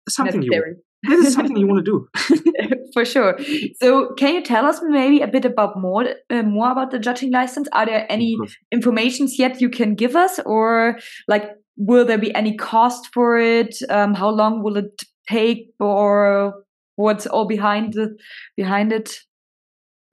[0.09, 0.75] something Necessary.
[0.75, 3.37] you this is something you want to do for sure
[3.81, 7.31] so can you tell us maybe a bit about more uh, more about the judging
[7.31, 8.37] license are there any
[8.71, 13.75] informations yet you can give us or like will there be any cost for it
[13.89, 16.63] um, how long will it take or
[16.95, 18.15] what's all behind the,
[18.55, 19.17] behind it?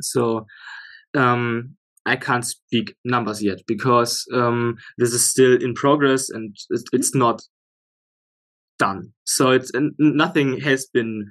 [0.00, 0.46] So
[1.14, 6.84] um, I can't speak numbers yet because um, this is still in progress and it's,
[6.92, 7.42] it's not
[8.78, 9.12] done.
[9.24, 11.30] So it's nothing has been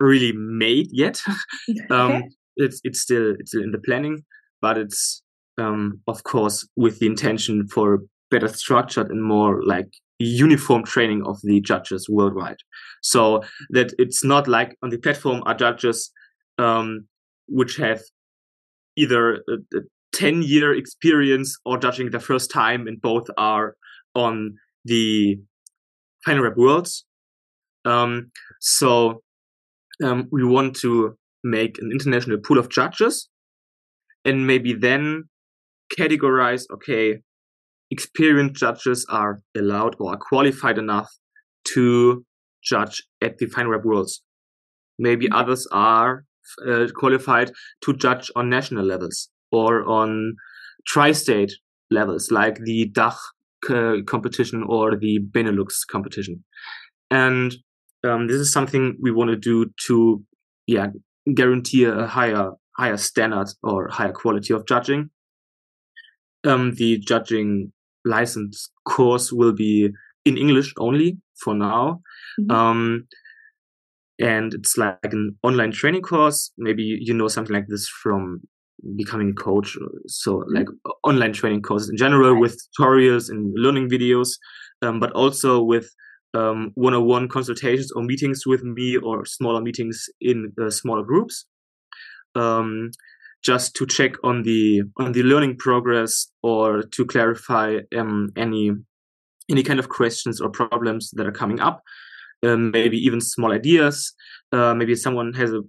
[0.00, 1.22] really made yet.
[1.90, 2.28] um, okay.
[2.56, 4.24] It's it's still it's still in the planning,
[4.60, 5.22] but it's
[5.56, 9.88] um, of course with the intention for better structured and more like
[10.24, 12.58] uniform training of the judges worldwide.
[13.02, 16.10] So that it's not like on the platform are judges
[16.58, 17.06] um,
[17.48, 18.02] which have
[18.96, 19.80] either a, a
[20.12, 23.76] 10 year experience or judging the first time, and both are
[24.14, 25.38] on the
[26.24, 27.04] Final Rep Worlds.
[27.84, 28.30] Um,
[28.60, 29.22] so
[30.04, 33.28] um, we want to make an international pool of judges
[34.24, 35.24] and maybe then
[35.98, 37.20] categorize okay
[37.90, 41.10] experienced judges are allowed or are qualified enough
[41.64, 42.24] to
[42.62, 44.22] judge at the final rep worlds
[45.00, 45.34] maybe mm-hmm.
[45.34, 46.24] others are
[46.66, 47.50] uh, qualified
[47.82, 50.36] to judge on national levels or on
[50.86, 51.52] tri-state
[51.90, 53.16] levels like the DACH
[53.68, 56.44] uh, competition or the Benelux competition.
[57.10, 57.54] And
[58.04, 60.22] um, this is something we want to do to,
[60.66, 60.88] yeah,
[61.34, 65.10] guarantee a higher higher standard or higher quality of judging.
[66.44, 67.72] Um, the judging
[68.04, 69.90] license course will be
[70.24, 72.00] in English only for now.
[72.40, 72.50] Mm-hmm.
[72.50, 73.06] Um,
[74.18, 76.52] and it's like an online training course.
[76.58, 78.40] Maybe you know something like this from
[78.96, 79.76] becoming a coach.
[80.06, 80.54] So mm-hmm.
[80.56, 80.66] like
[81.04, 84.28] online training courses in general with tutorials and learning videos,
[84.82, 85.90] um, but also with
[86.34, 91.46] um, one-on-one consultations or meetings with me or smaller meetings in uh, smaller groups
[92.34, 92.90] um,
[93.42, 98.72] just to check on the on the learning progress or to clarify um, any
[99.50, 101.82] any kind of questions or problems that are coming up.
[102.42, 104.14] Um, maybe even small ideas.
[104.52, 105.60] Uh, maybe someone has a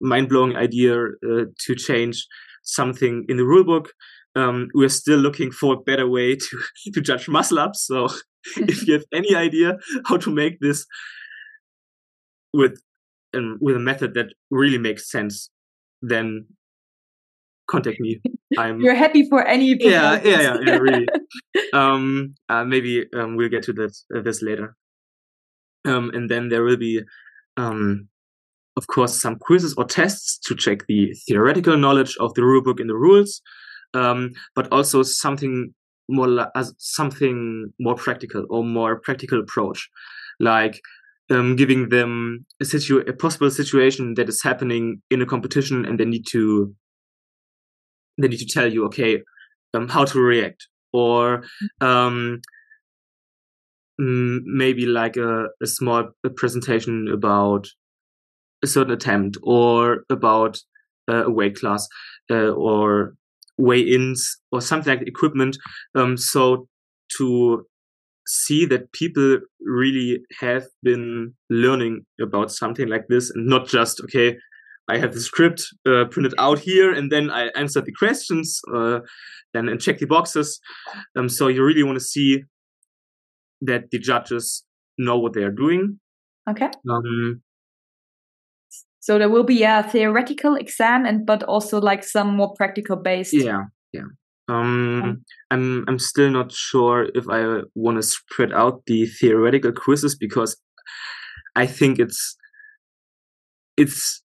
[0.00, 2.26] mind-blowing idea uh, to change
[2.62, 3.86] something in the rulebook.
[4.34, 6.62] Um, we're still looking for a better way to
[6.94, 7.86] to judge muscle ups.
[7.86, 8.08] So
[8.56, 10.86] if you have any idea how to make this
[12.52, 12.80] with
[13.34, 15.50] um, with a method that really makes sense,
[16.02, 16.46] then
[17.66, 18.20] contact me.
[18.58, 21.08] I'm you're happy for any yeah, yeah, yeah, yeah, really.
[21.72, 24.76] um, uh, maybe um, we'll get to this uh, this later.
[25.84, 27.00] Um, and then there will be,
[27.56, 28.08] um,
[28.76, 32.90] of course, some quizzes or tests to check the theoretical knowledge of the rulebook and
[32.90, 33.40] the rules,
[33.94, 35.72] um, but also something
[36.08, 39.88] more as something more practical or more practical approach,
[40.40, 40.80] like
[41.30, 45.98] um, giving them a situ a possible situation that is happening in a competition, and
[45.98, 46.74] they need to
[48.18, 49.22] they need to tell you, okay,
[49.74, 51.44] um, how to react, or
[51.80, 52.40] um,
[53.98, 57.66] maybe like a, a small presentation about
[58.62, 60.58] a certain attempt or about
[61.08, 61.88] uh, a weight class
[62.30, 63.14] uh, or
[63.58, 65.56] weigh-ins or something like equipment.
[65.94, 66.68] Um, so
[67.16, 67.66] to
[68.26, 74.36] see that people really have been learning about something like this and not just okay
[74.88, 79.00] i have the script uh, printed out here and then i answer the questions uh,
[79.54, 80.60] and, and check the boxes
[81.16, 82.42] um, so you really want to see
[83.60, 84.64] that the judges
[84.98, 85.98] know what they are doing
[86.48, 87.42] okay um,
[89.06, 93.32] so there will be a theoretical exam and but also like some more practical based.
[93.32, 94.08] Yeah, yeah.
[94.48, 100.16] Um, I'm I'm still not sure if I want to spread out the theoretical quizzes
[100.16, 100.60] because
[101.54, 102.36] I think it's
[103.76, 104.24] it's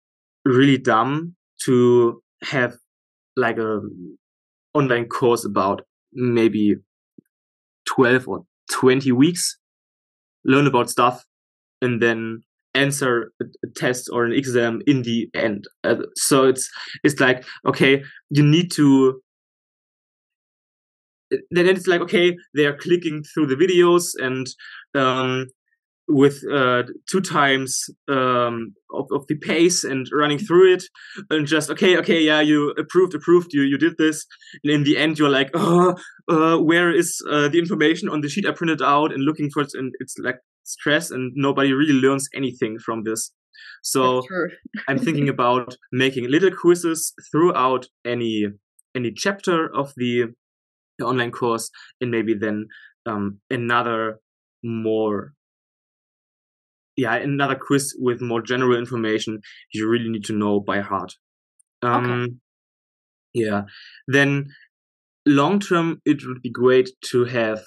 [0.49, 1.35] really dumb
[1.65, 2.75] to have
[3.35, 3.81] like a
[4.73, 5.81] online course about
[6.13, 6.75] maybe
[7.87, 9.57] 12 or 20 weeks
[10.45, 11.25] learn about stuff
[11.81, 12.41] and then
[12.75, 15.65] answer a, test or an exam in the end.
[15.83, 16.69] Uh, so it's
[17.03, 19.21] it's like okay, you need to.
[21.51, 24.47] Then it's like okay, they are clicking through the videos and
[24.95, 25.47] um,
[26.09, 30.83] with uh, two times um, of, of the pace and running through it
[31.29, 34.25] and just okay okay yeah you approved approved you you did this.
[34.63, 35.95] And in the end you're like oh
[36.27, 39.13] uh, where is uh, the information on the sheet I printed out?
[39.13, 43.31] And looking for it and it's like stress and nobody really learns anything from this.
[43.83, 44.23] So
[44.87, 48.47] I'm thinking about making little quizzes throughout any
[48.95, 50.25] any chapter of the,
[50.97, 51.69] the online course
[52.01, 52.67] and maybe then
[53.05, 54.19] um, another
[54.63, 55.33] more
[56.99, 59.39] yeah another quiz with more general information
[59.73, 61.13] you really need to know by heart
[61.81, 62.33] um, okay.
[63.33, 63.61] yeah
[64.07, 64.47] then
[65.25, 67.59] long term it would be great to have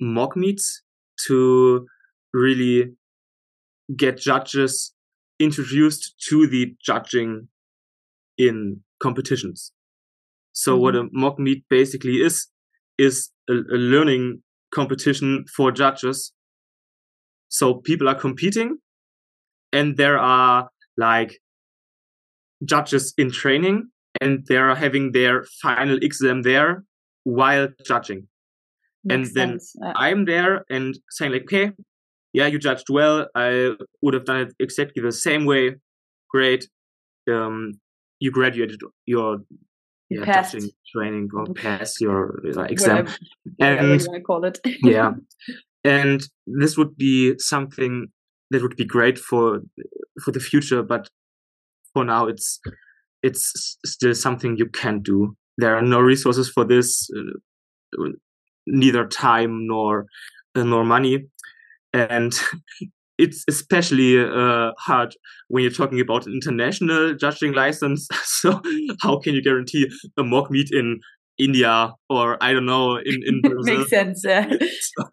[0.00, 0.82] mock meets
[1.26, 1.86] to
[2.32, 2.92] really
[3.96, 4.92] get judges
[5.38, 7.48] introduced to the judging
[8.38, 9.72] in competitions.
[10.52, 10.82] So mm-hmm.
[10.82, 12.46] what a mock meet basically is
[12.98, 14.42] is a, a learning
[14.72, 16.32] competition for judges.
[17.50, 18.78] So people are competing
[19.72, 21.38] and there are like
[22.64, 23.90] judges in training
[24.20, 26.84] and they are having their final exam there
[27.24, 28.28] while judging.
[29.04, 29.92] Makes and then yeah.
[29.96, 31.72] I'm there and saying like, okay,
[32.32, 33.26] yeah, you judged well.
[33.34, 33.72] I
[34.02, 35.76] would have done it exactly the same way.
[36.30, 36.68] Great.
[37.28, 37.80] Um,
[38.20, 39.38] you graduated your
[40.10, 43.08] yeah, judging training or passed your uh, exam.
[43.56, 44.60] Whatever, and I call it.
[44.82, 45.12] yeah.
[45.84, 48.08] And this would be something
[48.50, 49.60] that would be great for
[50.22, 51.08] for the future, but
[51.94, 52.60] for now it's
[53.22, 58.08] it's still something you can't do there are no resources for this, uh,
[58.66, 60.06] neither time nor
[60.56, 61.26] uh, nor money,
[61.92, 62.32] and
[63.18, 65.14] it's especially uh, hard
[65.48, 68.08] when you're talking about international judging license.
[68.24, 68.60] so
[69.02, 71.00] how can you guarantee a mock meet in
[71.40, 73.78] India or I don't know in in Brazil?
[73.78, 74.22] Makes sense.
[74.24, 74.48] Yeah.
[74.80, 75.04] so,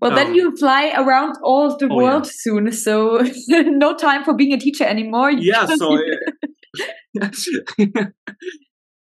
[0.00, 2.32] well, um, then you fly around all of the oh, world yeah.
[2.32, 5.30] soon, so no time for being a teacher anymore.
[5.30, 5.98] Yeah, so.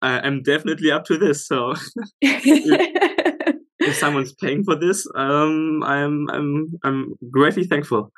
[0.02, 1.46] I'm definitely up to this.
[1.46, 1.74] So
[2.22, 8.12] if, if, someone's paying for this, um, I'm I'm I'm greatly thankful.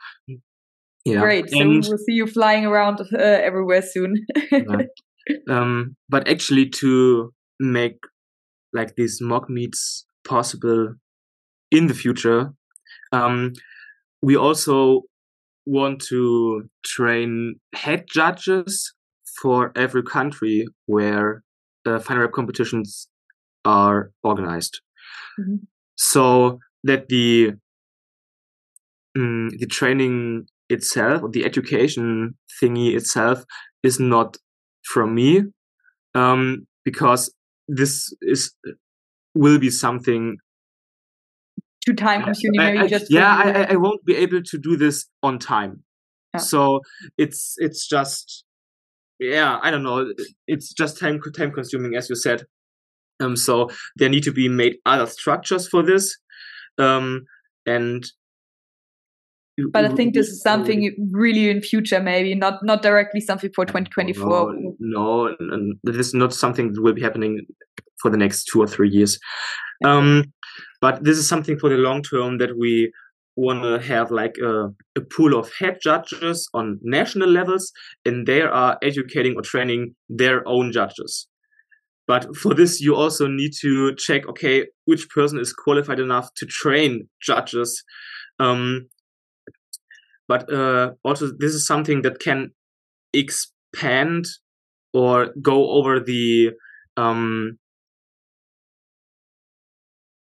[1.05, 1.21] Yeah.
[1.21, 1.49] Great.
[1.49, 4.23] So and, we'll see you flying around uh, everywhere soon.
[4.51, 4.83] yeah.
[5.49, 7.97] um, but actually, to make
[8.73, 10.95] like these mock meets possible
[11.71, 12.53] in the future,
[13.11, 13.53] um,
[14.21, 15.01] we also
[15.65, 18.93] want to train head judges
[19.41, 21.43] for every country where
[21.85, 23.07] the final rep competitions
[23.65, 24.81] are organized.
[25.39, 25.55] Mm-hmm.
[25.97, 27.53] So that the
[29.15, 33.43] um, the training itself, the education thingy itself,
[33.83, 34.37] is not
[34.83, 35.43] from me,
[36.15, 37.33] um, because
[37.71, 38.53] this is
[39.33, 40.37] will be something
[41.85, 42.59] too time consuming.
[42.59, 43.35] I, I, just yeah,
[43.69, 45.83] I, I won't be able to do this on time.
[46.33, 46.41] Yeah.
[46.41, 46.81] So
[47.17, 48.43] it's it's just
[49.19, 50.13] yeah, I don't know.
[50.47, 52.43] It's just time time consuming, as you said.
[53.21, 56.17] Um, so there need to be made other structures for this,
[56.77, 57.25] um,
[57.65, 58.03] and
[59.71, 63.65] but I think this is something really in future, maybe not not directly something for
[63.65, 64.55] 2024.
[64.79, 67.45] No, no, this is not something that will be happening
[68.01, 69.19] for the next two or three years.
[69.85, 70.33] Um,
[70.79, 72.91] but this is something for the long term that we
[73.35, 77.71] want to have like a, a, pool of head judges on national levels,
[78.05, 81.27] and they are educating or training their own judges.
[82.07, 86.45] But for this, you also need to check, okay, which person is qualified enough to
[86.45, 87.83] train judges.
[88.39, 88.87] Um,
[90.31, 92.51] but uh, also, this is something that can
[93.11, 94.23] expand
[94.93, 96.51] or go over the
[96.95, 97.57] um,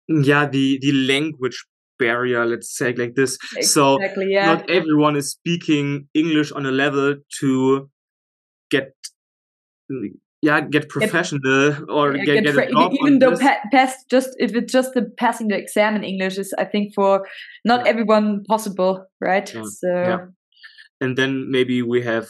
[0.08, 1.64] yeah the the language
[2.00, 4.46] barrier let's say like this exactly, so yeah.
[4.46, 7.90] not everyone is speaking english on a level to
[8.72, 8.94] get
[10.42, 14.56] yeah get professional get, or yeah, get, get, get even though pa pass just if
[14.56, 17.28] it's just the passing the exam in english is i think for
[17.66, 17.92] not yeah.
[17.92, 19.64] everyone possible right yeah.
[19.66, 20.28] so
[21.02, 22.30] and then maybe we have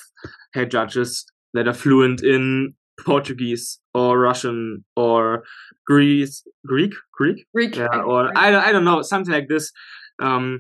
[0.54, 2.74] head judges that are fluent in
[3.06, 5.44] Portuguese or Russian or
[5.88, 9.72] Greece, Greek, Greek, Greek, yeah, or I, I don't know, something like this.
[10.22, 10.60] Um,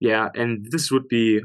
[0.00, 1.40] yeah, and this would be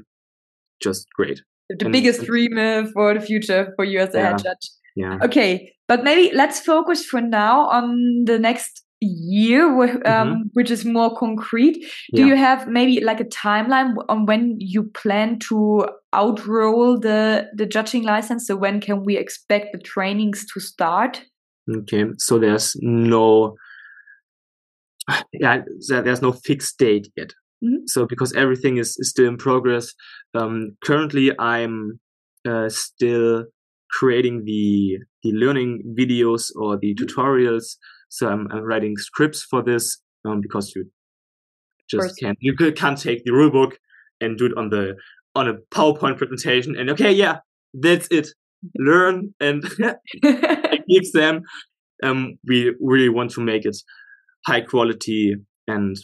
[0.81, 1.41] just great.
[1.69, 4.69] The and, biggest dream uh, for the future for you as a yeah, head judge.
[4.95, 5.17] Yeah.
[5.23, 10.41] Okay, but maybe let's focus for now on the next year, um, mm-hmm.
[10.53, 11.85] which is more concrete.
[12.13, 12.27] Do yeah.
[12.27, 18.03] you have maybe like a timeline on when you plan to outroll the the judging
[18.03, 18.47] license?
[18.47, 21.23] So when can we expect the trainings to start?
[21.69, 23.55] Okay, so there's no
[25.33, 27.33] yeah, there's no fixed date yet.
[27.63, 27.85] Mm-hmm.
[27.87, 29.93] So because everything is, is still in progress,
[30.33, 31.99] um, currently I'm
[32.47, 33.45] uh, still
[33.91, 37.05] creating the the learning videos or the mm-hmm.
[37.05, 37.77] tutorials
[38.09, 40.85] so I'm, I'm writing scripts for this um, because you
[41.89, 43.73] just can't you can't take the rulebook
[44.19, 44.95] and do it on the
[45.35, 47.37] on a PowerPoint presentation and okay, yeah,
[47.73, 48.27] that's it.
[48.77, 49.63] Learn and
[50.23, 51.43] fix them.
[52.03, 53.77] Um, we really want to make it
[54.45, 55.35] high quality
[55.67, 55.95] and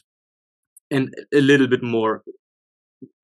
[0.89, 2.23] and a little bit more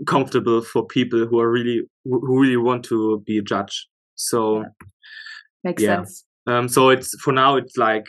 [0.05, 3.87] comfortable for people who are really who really want to be a judge.
[4.15, 4.67] So yeah.
[5.63, 5.95] makes yeah.
[5.97, 6.25] sense.
[6.45, 8.05] Um, so it's for now it's like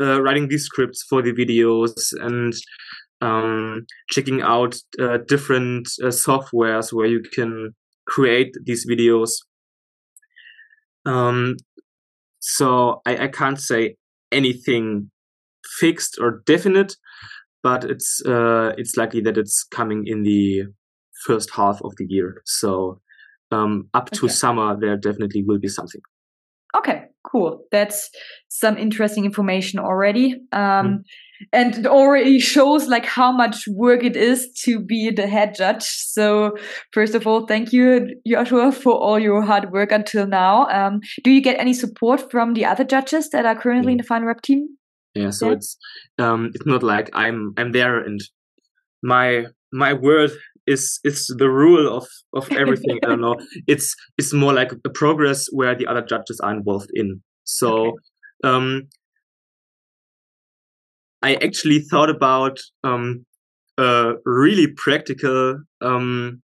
[0.00, 2.54] uh, writing these scripts for the videos and
[3.20, 7.74] um, checking out uh, different uh, softwares where you can
[8.06, 9.30] create these videos.
[11.06, 11.56] Um,
[12.40, 13.96] so I, I can't say
[14.30, 15.10] anything
[15.78, 16.96] fixed or definite,
[17.62, 20.64] but it's uh, it's likely that it's coming in the
[21.24, 22.42] first half of the year.
[22.44, 23.00] So
[23.54, 26.00] um, up to summer, there definitely will be something.
[26.76, 27.64] Okay, cool.
[27.70, 28.10] That's
[28.48, 30.34] some interesting information already.
[30.52, 31.02] Um, mm.
[31.52, 35.82] And it already shows like how much work it is to be the head judge.
[35.82, 36.56] So
[36.92, 40.66] first of all, thank you, Joshua, for all your hard work until now.
[40.68, 44.04] Um, do you get any support from the other judges that are currently in the
[44.04, 44.68] final rep team?
[45.14, 45.52] Yeah, so yeah.
[45.54, 45.76] it's
[46.18, 48.20] um, it's not like I'm I'm there and
[49.00, 50.32] my my word
[50.66, 52.98] is is the rule of of everything.
[53.04, 53.36] I don't know.
[53.66, 57.22] It's it's more like a progress where the other judges are involved in.
[57.44, 57.98] So okay.
[58.44, 58.88] um,
[61.22, 63.24] I actually thought about um,
[63.78, 66.42] a really practical um,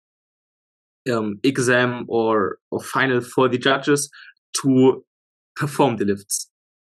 [1.10, 4.10] um, exam or, or final for the judges
[4.62, 5.04] to
[5.56, 6.48] perform the lifts.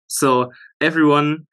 [0.06, 1.46] So everyone,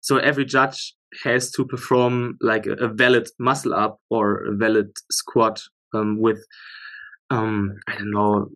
[0.00, 4.90] so every judge has to perform like a, a valid muscle up or a valid
[5.10, 5.60] squat
[5.92, 6.44] um, with,
[7.30, 8.48] um, I don't know,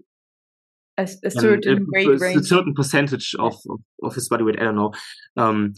[0.97, 4.61] a, a certain a, a, a, certain percentage of, of, of his body weight.
[4.61, 4.93] I don't know.
[5.37, 5.75] Um,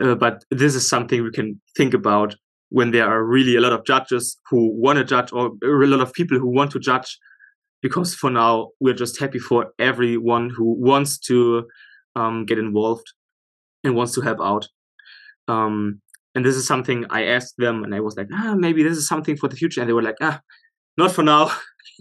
[0.00, 2.34] uh, but this is something we can think about
[2.70, 6.00] when there are really a lot of judges who want to judge or a lot
[6.00, 7.18] of people who want to judge
[7.82, 11.68] because for now we're just happy for everyone who wants to
[12.16, 13.12] um, get involved
[13.84, 14.66] and wants to help out
[15.48, 16.00] um,
[16.34, 19.06] and this is something i asked them and i was like ah maybe this is
[19.06, 20.40] something for the future and they were like ah
[20.96, 21.50] not for now.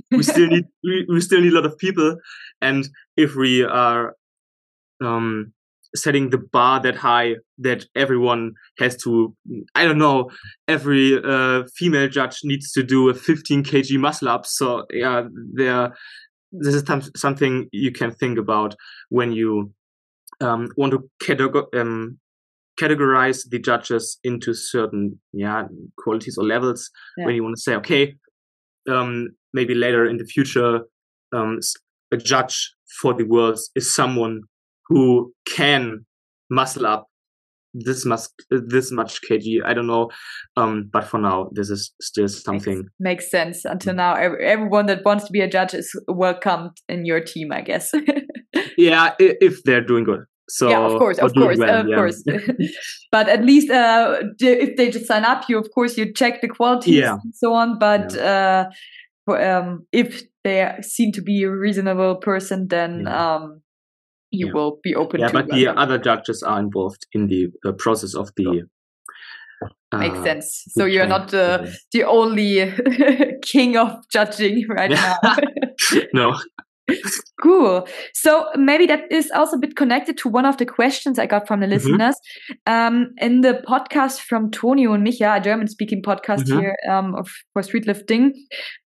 [0.10, 2.18] We still need we, we still need a lot of people
[2.62, 2.88] and
[3.18, 4.16] if we are
[5.04, 5.54] um,
[5.96, 9.36] setting the bar that high that everyone has to
[9.76, 10.32] i don't know
[10.70, 15.94] every uh, female judge needs to do a 15 kg muscle up so yeah there
[16.54, 16.84] this is
[17.18, 18.74] something you can think about
[19.10, 19.74] when you
[20.40, 22.18] um, want to um,
[22.82, 25.64] categorize the judges into certain yeah
[25.98, 27.26] qualities or levels yeah.
[27.26, 28.16] when you want to say okay
[28.90, 30.82] um, maybe later in the future
[31.34, 31.60] um,
[32.12, 34.42] a judge for the worlds is someone
[34.88, 36.06] who can
[36.50, 37.08] muscle up
[37.74, 39.64] this much this much kg.
[39.64, 40.10] I don't know
[40.58, 43.64] um but for now this is still something makes, makes sense.
[43.64, 47.62] Until now everyone that wants to be a judge is welcomed in your team i
[47.62, 47.92] guess.
[48.78, 51.96] Yeah if they're doing good so yeah of course of course well, of yeah.
[51.96, 52.24] course
[53.12, 56.48] but at least uh if they just sign up you of course you check the
[56.48, 57.18] quality yeah.
[57.24, 58.66] and so on but uh
[59.28, 63.62] um if they seem to be a reasonable person then um
[64.32, 65.34] you will be open yeah, to.
[65.34, 68.64] but the other judges are involved in the uh, process of the.
[69.92, 70.64] Uh, Makes sense.
[70.70, 72.74] So you're not the the only
[73.42, 75.18] king of judging right now.
[76.14, 76.34] no.
[77.42, 77.88] Cool.
[78.14, 81.48] So maybe that is also a bit connected to one of the questions I got
[81.48, 81.74] from the mm-hmm.
[81.74, 82.16] listeners.
[82.68, 82.72] Mm-hmm.
[82.74, 86.60] Um, in the podcast from Tonio and Micha, a German speaking podcast mm-hmm.
[86.60, 88.34] here um, of, for street lifting,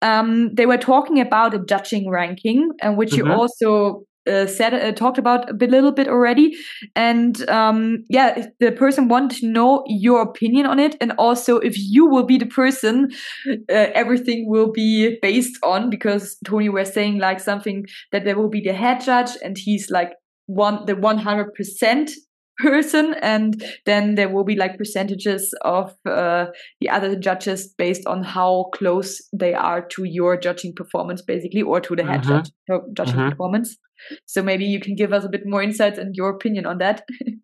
[0.03, 3.27] um, they were talking about a judging ranking, and which mm-hmm.
[3.27, 6.57] you also uh, said uh, talked about a bit, little bit already
[6.97, 11.75] and um, yeah the person wanted to know your opinion on it and also if
[11.79, 13.11] you will be the person
[13.49, 18.49] uh, everything will be based on because tony was saying like something that there will
[18.49, 20.13] be the head judge and he's like
[20.47, 22.11] one the 100%
[22.59, 26.47] person and then there will be like percentages of uh,
[26.81, 31.81] the other judges based on how close they are to your judging performance basically or
[31.81, 32.43] to the head mm-hmm.
[32.43, 32.51] judge
[32.93, 33.31] judging mm-hmm.
[33.31, 33.77] performance
[34.27, 37.07] so maybe you can give us a bit more insights and your opinion on that.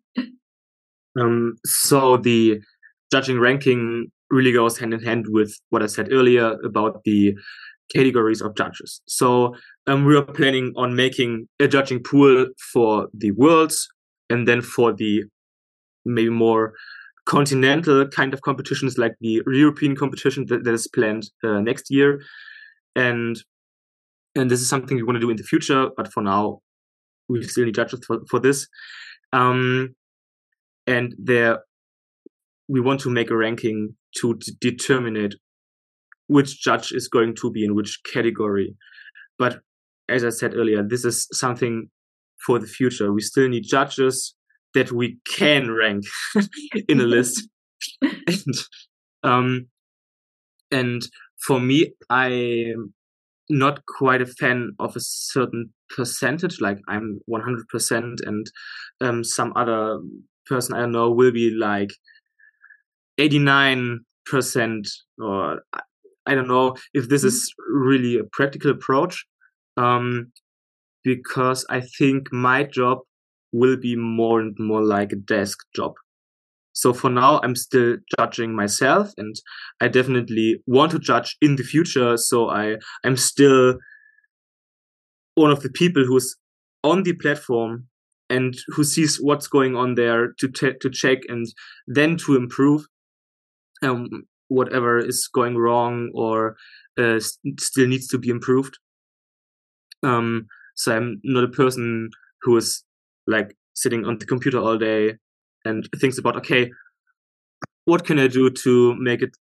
[1.19, 2.61] Um, so the
[3.11, 7.35] judging ranking really goes hand in hand with what i said earlier about the
[7.93, 9.01] categories of judges.
[9.07, 9.55] So
[9.87, 13.89] um, we are planning on making a judging pool for the worlds
[14.29, 15.25] and then for the
[16.05, 16.73] maybe more
[17.25, 22.21] continental kind of competitions like the European competition that, that is planned uh, next year,
[22.95, 23.37] and
[24.35, 25.89] and this is something we want to do in the future.
[25.95, 26.59] But for now,
[27.27, 28.67] we still need judges for, for this.
[29.33, 29.95] Um,
[30.87, 31.59] and there,
[32.67, 35.29] we want to make a ranking to d- determine
[36.27, 38.75] which judge is going to be in which category.
[39.37, 39.59] But
[40.09, 41.89] as I said earlier, this is something
[42.45, 43.13] for the future.
[43.13, 44.35] We still need judges
[44.73, 46.03] that we can rank
[46.87, 47.47] in a list.
[48.01, 48.55] and,
[49.23, 49.67] um,
[50.71, 51.01] and
[51.45, 52.93] for me, I'm
[53.51, 56.61] not quite a fan of a certain percentage.
[56.61, 58.51] Like I'm 100%, and
[59.01, 59.99] um, some other
[60.45, 61.91] person I don't know will be like
[63.19, 63.99] 89%
[65.19, 65.61] or
[66.25, 69.25] I don't know if this is really a practical approach.
[69.77, 70.31] Um,
[71.03, 72.99] because I think my job
[73.51, 75.93] will be more and more like a desk job.
[76.73, 79.35] So for now, I'm still judging myself and
[79.81, 82.17] I definitely want to judge in the future.
[82.17, 83.77] So I, I'm still
[85.35, 86.35] one of the people who's
[86.83, 87.87] on the platform
[88.29, 91.45] and who sees what's going on there to, to check and
[91.87, 92.85] then to improve
[93.83, 94.07] um,
[94.47, 96.55] whatever is going wrong or
[96.97, 98.77] uh, st- still needs to be improved.
[100.03, 102.09] Um, so I'm not a person
[102.41, 102.83] who is
[103.27, 105.17] like sitting on the computer all day
[105.65, 106.71] and thinks about, okay,
[107.85, 109.35] what can I do to make it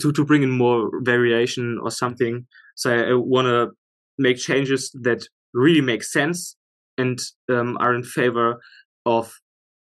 [0.00, 2.46] to to bring in more variation or something.
[2.76, 3.70] So I, I want to
[4.18, 6.56] make changes that really make sense
[6.98, 7.18] and
[7.50, 8.60] um, are in favor
[9.06, 9.34] of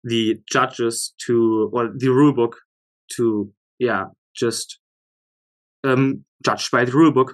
[0.04, 2.52] the judges to or the rulebook
[3.16, 4.78] to yeah just
[5.84, 7.30] um, judge by the rulebook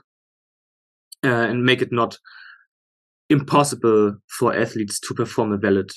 [1.24, 2.18] uh, and make it not
[3.28, 5.90] impossible for athletes to perform a valid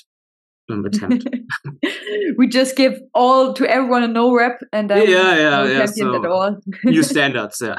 [0.70, 1.28] um, attempt.
[2.38, 5.86] we just give all to everyone a no rep and then yeah, yeah, yeah.
[5.86, 6.56] So at all.
[6.84, 7.76] new standards, yeah.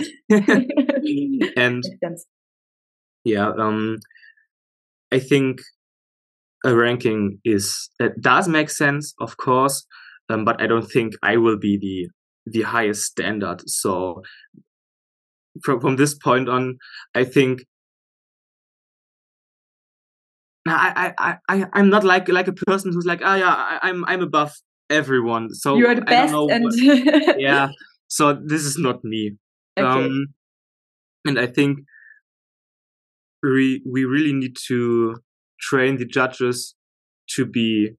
[1.57, 1.83] and
[3.23, 3.97] yeah, um,
[5.11, 5.59] I think
[6.65, 9.85] a ranking is that does make sense, of course,
[10.29, 12.09] um, but I don't think I will be the
[12.51, 13.69] the highest standard.
[13.69, 14.21] So
[15.63, 16.77] from from this point on,
[17.15, 17.65] I think
[20.75, 24.05] I I I I'm not like like a person who's like, oh yeah, I, I'm
[24.05, 24.53] I'm above
[24.89, 25.53] everyone.
[25.53, 27.69] So you are the best, and what, yeah.
[28.07, 29.37] So this is not me.
[29.77, 29.87] Okay.
[29.87, 30.27] Um,
[31.25, 31.79] and I think
[33.43, 35.17] we we really need to
[35.59, 36.75] train the judges
[37.35, 37.91] to be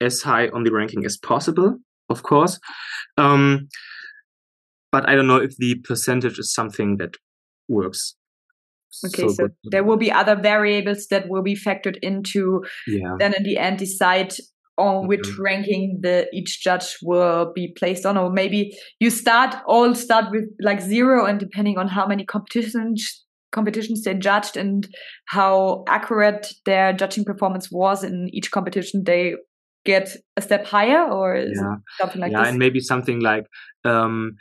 [0.00, 2.60] as high on the ranking as possible, of course.
[3.16, 3.68] Um,
[4.92, 7.16] but I don't know if the percentage is something that
[7.68, 8.14] works.
[9.04, 12.64] Okay, so, so there will be other variables that will be factored into.
[12.86, 13.16] Yeah.
[13.18, 14.34] Then in the end, decide
[14.78, 15.42] on which mm-hmm.
[15.42, 20.44] ranking the each judge will be placed on, or maybe you start all start with
[20.60, 24.88] like zero, and depending on how many competitions competitions they judged and
[25.26, 29.34] how accurate their judging performance was in each competition, they
[29.84, 31.76] get a step higher, or yeah.
[31.98, 32.38] something like that.
[32.38, 32.50] yeah, this.
[32.50, 33.46] and maybe something like
[33.84, 34.36] um,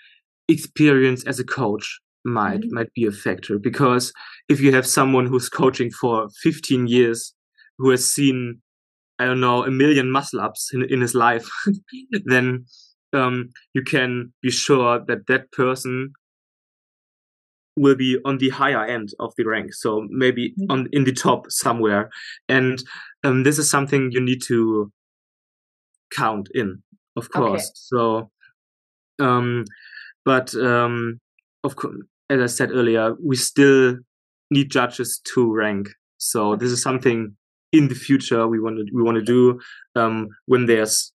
[0.48, 2.76] experience as a coach might mm-hmm.
[2.76, 4.14] might be a factor because
[4.50, 7.34] if you have someone who's coaching for 15 years
[7.78, 8.62] who has seen
[9.20, 11.48] i don't know a million muscle ups in, in his life
[12.26, 12.66] then
[13.14, 16.12] um, you can be sure that that person
[17.78, 20.72] will be on the higher end of the rank so maybe mm-hmm.
[20.72, 22.10] on in the top somewhere
[22.50, 22.84] and
[23.24, 24.92] um, this is something you need to
[26.14, 26.84] count in
[27.16, 27.72] of course okay.
[27.74, 28.30] so
[29.20, 29.64] um,
[30.26, 31.20] but um,
[31.64, 31.96] of course
[32.30, 33.98] as I said earlier, we still
[34.50, 35.90] need judges to rank.
[36.18, 37.36] So this is something
[37.72, 39.60] in the future we want to we want to do
[39.96, 41.12] um, when there's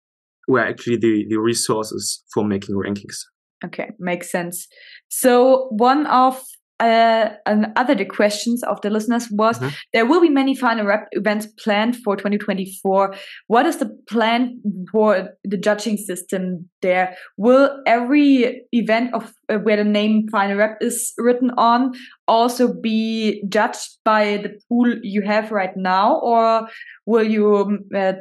[0.47, 3.17] where actually the the resources for making rankings.
[3.65, 4.67] Okay, makes sense.
[5.09, 6.43] So one of
[6.81, 9.75] uh, and other the questions of the listeners was mm-hmm.
[9.93, 13.15] there will be many final rep events planned for 2024
[13.47, 14.61] what is the plan
[14.93, 17.17] for the judging system there?
[17.37, 21.93] Will every event of uh, where the name final rep is written on
[22.27, 26.19] also be judged by the pool you have right now?
[26.21, 26.69] Or
[27.07, 28.13] will you um, uh,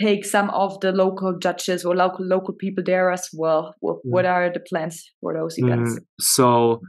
[0.00, 3.74] take some of the local judges or local local people there as well?
[3.80, 4.10] What, mm.
[4.10, 5.94] what are the plans for those events?
[5.94, 6.80] mm, so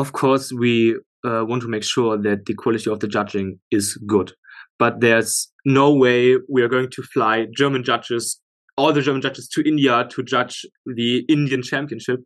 [0.00, 3.94] of course, we uh, want to make sure that the quality of the judging is
[4.06, 4.32] good.
[4.78, 8.40] But there's no way we are going to fly German judges,
[8.78, 12.20] all the German judges to India to judge the Indian championship.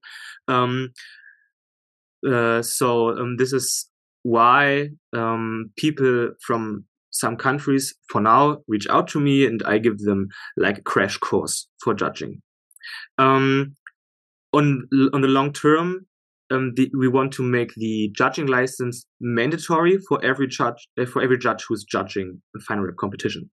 [0.46, 0.92] Um,
[2.26, 3.90] uh, so um, this is
[4.22, 9.98] why um, people from some countries for now reach out to me and I give
[9.98, 12.40] them like a crash course for judging.
[13.18, 13.74] Um,
[14.52, 16.06] on on the long term,
[16.54, 21.22] um, the, we want to make the judging license mandatory for every judge uh, for
[21.22, 23.50] every judge who's judging a final competition.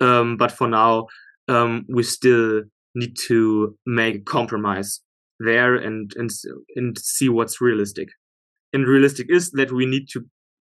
[0.00, 1.06] Um, but for now,
[1.48, 2.62] um, we still
[2.94, 5.00] need to make a compromise
[5.38, 6.30] there and and
[6.76, 8.08] and see what's realistic.
[8.72, 10.24] And realistic is that we need to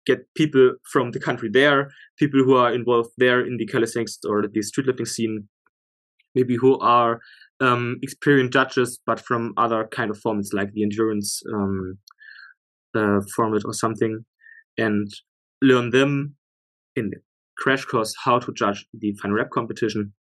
[0.07, 4.43] get people from the country there, people who are involved there in the calisthenics or
[4.43, 5.49] the streetlifting scene,
[6.35, 7.21] maybe who are
[7.61, 11.99] um, experienced judges, but from other kind of formats like the endurance um,
[12.95, 14.25] uh, format or something,
[14.77, 15.11] and
[15.63, 16.37] learn them
[16.97, 17.17] in the
[17.59, 20.13] crash course how to judge the final rep competition.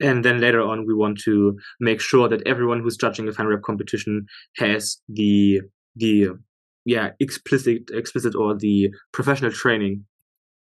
[0.00, 3.52] And then later on, we want to make sure that everyone who's judging a final
[3.52, 5.60] rep competition has the
[5.96, 6.28] the
[6.84, 10.04] yeah explicit explicit or the professional training.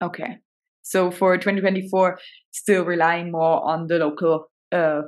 [0.01, 0.37] Okay,
[0.83, 2.19] so for 2024,
[2.51, 5.01] still relying more on the local uh,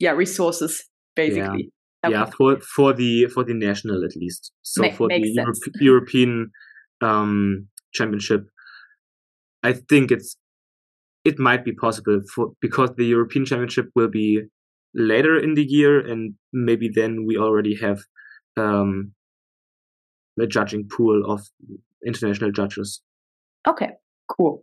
[0.00, 0.84] yeah resources
[1.14, 1.70] basically.
[2.04, 2.08] Yeah.
[2.08, 2.24] Yeah.
[2.24, 4.52] for for the for the national at least.
[4.62, 6.50] So Ma- for the Euro- European
[7.02, 8.46] um, championship,
[9.62, 10.36] I think it's
[11.26, 14.40] it might be possible for because the European championship will be
[14.94, 18.00] later in the year, and maybe then we already have
[18.56, 19.12] um,
[20.40, 21.42] a judging pool of
[22.06, 23.02] international judges.
[23.68, 23.90] Okay,
[24.28, 24.62] cool.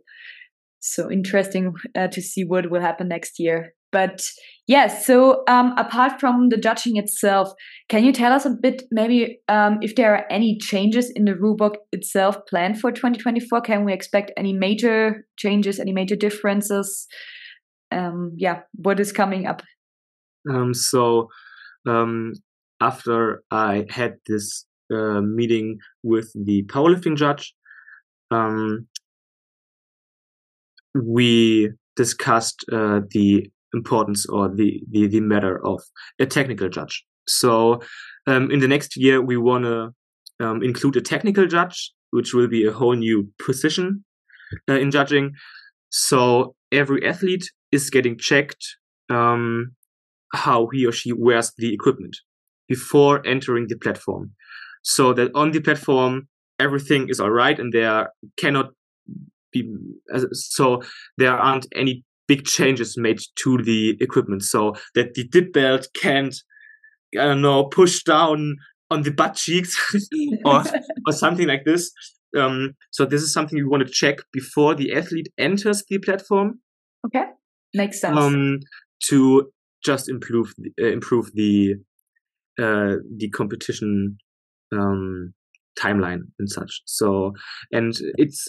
[0.80, 3.74] So interesting uh, to see what will happen next year.
[3.90, 4.28] But
[4.68, 5.06] Yes.
[5.06, 7.50] So, um, apart from the judging itself,
[7.88, 11.32] can you tell us a bit, maybe, um, if there are any changes in the
[11.32, 13.62] rulebook itself planned for 2024?
[13.62, 17.06] Can we expect any major changes, any major differences?
[17.90, 19.62] Um, yeah, what is coming up?
[20.50, 21.28] Um, so,
[21.86, 22.34] um,
[22.82, 27.54] after I had this uh, meeting with the powerlifting judge,
[28.30, 28.86] um,
[30.94, 35.82] we discussed uh, the importance or the, the, the matter of
[36.18, 37.04] a technical judge.
[37.26, 37.80] So
[38.26, 39.90] um, in the next year, we want to
[40.40, 44.04] um, include a technical judge, which will be a whole new position
[44.68, 45.32] uh, in judging.
[45.90, 48.64] So every athlete is getting checked
[49.10, 49.72] um,
[50.32, 52.16] how he or she wears the equipment
[52.68, 54.32] before entering the platform.
[54.82, 58.70] So that on the platform, everything is all right and there cannot
[59.52, 59.70] be,
[60.32, 60.82] so
[61.16, 66.36] there aren't any big changes made to the equipment so that the dip belt can't
[67.18, 68.56] I don't know push down
[68.90, 69.76] on the butt cheeks
[70.44, 70.62] or
[71.06, 71.90] or something like this.
[72.36, 76.60] Um, so this is something you want to check before the athlete enters the platform.
[77.06, 77.24] Okay,
[77.74, 78.18] makes sense.
[78.18, 78.60] Um,
[79.08, 79.50] to
[79.84, 81.76] just improve uh, improve the
[82.60, 84.18] uh, the competition
[84.72, 85.32] um,
[85.78, 86.82] timeline and such.
[86.84, 87.32] So
[87.72, 88.46] and it's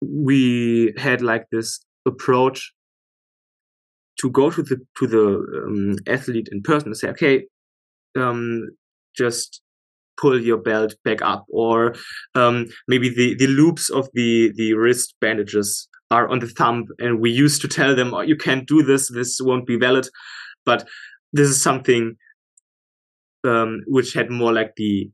[0.00, 2.72] we had like this approach
[4.20, 7.44] to go to the to the um, athlete in person and say, okay,
[8.16, 8.68] um,
[9.16, 9.60] just
[10.16, 11.94] pull your belt back up, or
[12.34, 17.20] um, maybe the the loops of the the wrist bandages are on the thumb, and
[17.20, 20.06] we used to tell them, oh, you can't do this, this won't be valid,
[20.64, 20.86] but
[21.32, 22.14] this is something
[23.44, 25.10] um, which had more like the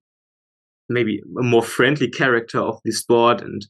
[0.89, 3.67] maybe a more friendly character of the sport and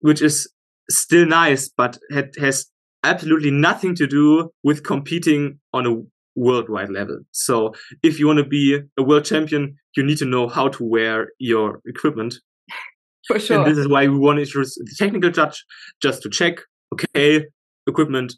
[0.00, 0.48] which is
[0.90, 2.66] still nice, but had, has
[3.02, 6.02] absolutely nothing to do with competing on a
[6.36, 7.20] worldwide level.
[7.32, 10.84] So if you want to be a world champion, you need to know how to
[10.84, 12.34] wear your equipment.
[13.28, 13.58] For sure.
[13.58, 15.64] And this is why we want to introduce the technical judge
[16.02, 16.58] just to check,
[16.92, 17.46] okay,
[17.86, 18.34] equipment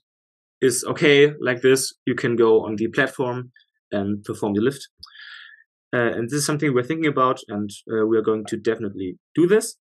[0.60, 1.92] is okay like this.
[2.06, 3.52] You can go on the platform
[3.92, 4.88] and perform the lift.
[5.94, 9.16] Uh, and this is something we're thinking about, and uh, we are going to definitely
[9.34, 9.76] do this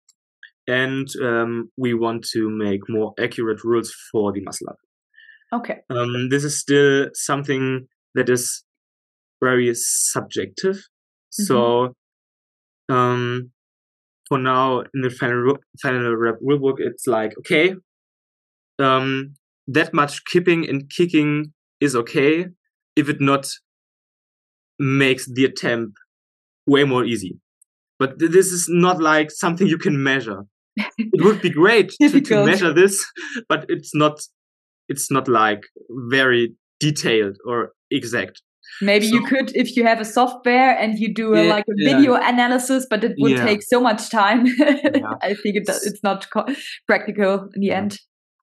[0.67, 4.77] and um, we want to make more accurate rules for the muscle up.
[5.53, 5.81] Okay.
[5.91, 8.65] Um, this is still something that is
[9.43, 10.77] very subjective.
[10.77, 11.43] Mm-hmm.
[11.45, 11.95] So,
[12.89, 13.51] um,
[14.29, 17.75] for now, in the final final rep rulebook, it's like okay,
[18.79, 19.35] um,
[19.67, 22.47] that much kipping and kicking is okay
[22.97, 23.47] if it not
[24.79, 25.97] makes the attempt
[26.67, 27.39] way more easy.
[27.99, 30.45] But this is not like something you can measure
[30.77, 33.05] it would be great to, to, measure this,
[33.49, 34.20] but it's not.
[34.89, 38.43] It's not like very detailed or exact.
[38.81, 41.64] Maybe so, you could if you have a software and you do a, yeah, like
[41.68, 42.29] a video yeah.
[42.29, 43.45] analysis, but it would yeah.
[43.45, 44.47] take so much time.
[45.23, 46.27] I think it, it's not
[46.87, 47.99] practical in the end.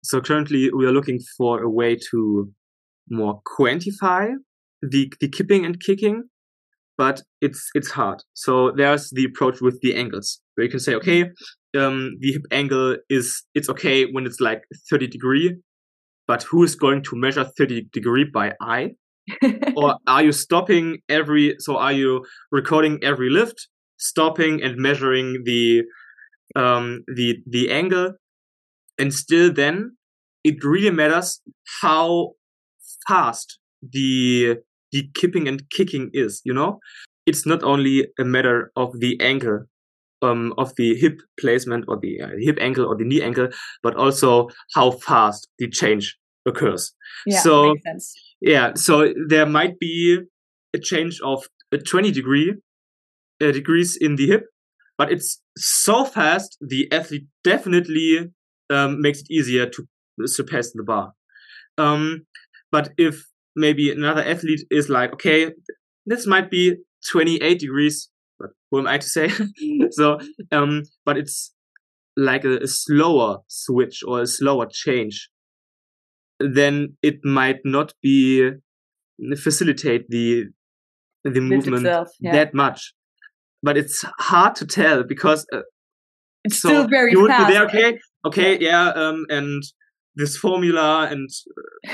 [0.04, 2.52] So currently, we are looking for a way to
[3.10, 4.34] more quantify
[4.82, 6.24] the the kipping and kicking,
[6.98, 8.24] but it's it's hard.
[8.34, 11.32] So there's the approach with the angles where you can say, okay,
[11.78, 15.56] um, the hip angle is it's okay when it's like 30 degree,
[16.28, 18.92] but who is going to measure 30 degree by eye?
[19.76, 21.56] or are you stopping every?
[21.60, 23.68] So are you recording every lift,
[23.98, 25.84] stopping and measuring the
[26.56, 28.14] um, the the angle,
[28.98, 29.98] and still then
[30.44, 31.42] it really matters
[31.82, 32.32] how
[33.06, 34.56] fast the
[34.94, 36.42] the kipping and kicking is.
[36.46, 36.80] You know,
[37.26, 39.66] it's not only a matter of the angle
[40.22, 43.50] um, of the hip placement or the uh, hip angle or the knee angle,
[43.84, 46.94] but also how fast the change occurs.
[47.26, 47.76] Yeah, so
[48.42, 50.20] yeah, so there might be
[50.74, 52.56] a change of a 20 degree
[53.42, 54.46] uh, degrees in the hip,
[54.98, 58.32] but it's so fast the athlete definitely
[58.70, 59.88] um, makes it easier to
[60.26, 61.14] surpass the bar.
[61.78, 62.26] Um,
[62.72, 65.52] but if maybe another athlete is like, okay,
[66.06, 66.78] this might be
[67.12, 68.10] 28 degrees
[68.40, 69.30] but who am I to say?
[69.92, 70.20] so,
[70.52, 71.54] um, but it's
[72.16, 75.30] like a, a, slower switch or a slower change.
[76.40, 78.52] Then it might not be
[79.38, 80.46] facilitate the
[81.24, 82.32] the movement itself, yeah.
[82.34, 82.94] that much.
[83.64, 85.62] But it's hard to tell because uh,
[86.44, 87.52] it's so still very you fast.
[87.52, 89.64] There, okay, okay, yeah, um, and
[90.16, 91.30] this formula and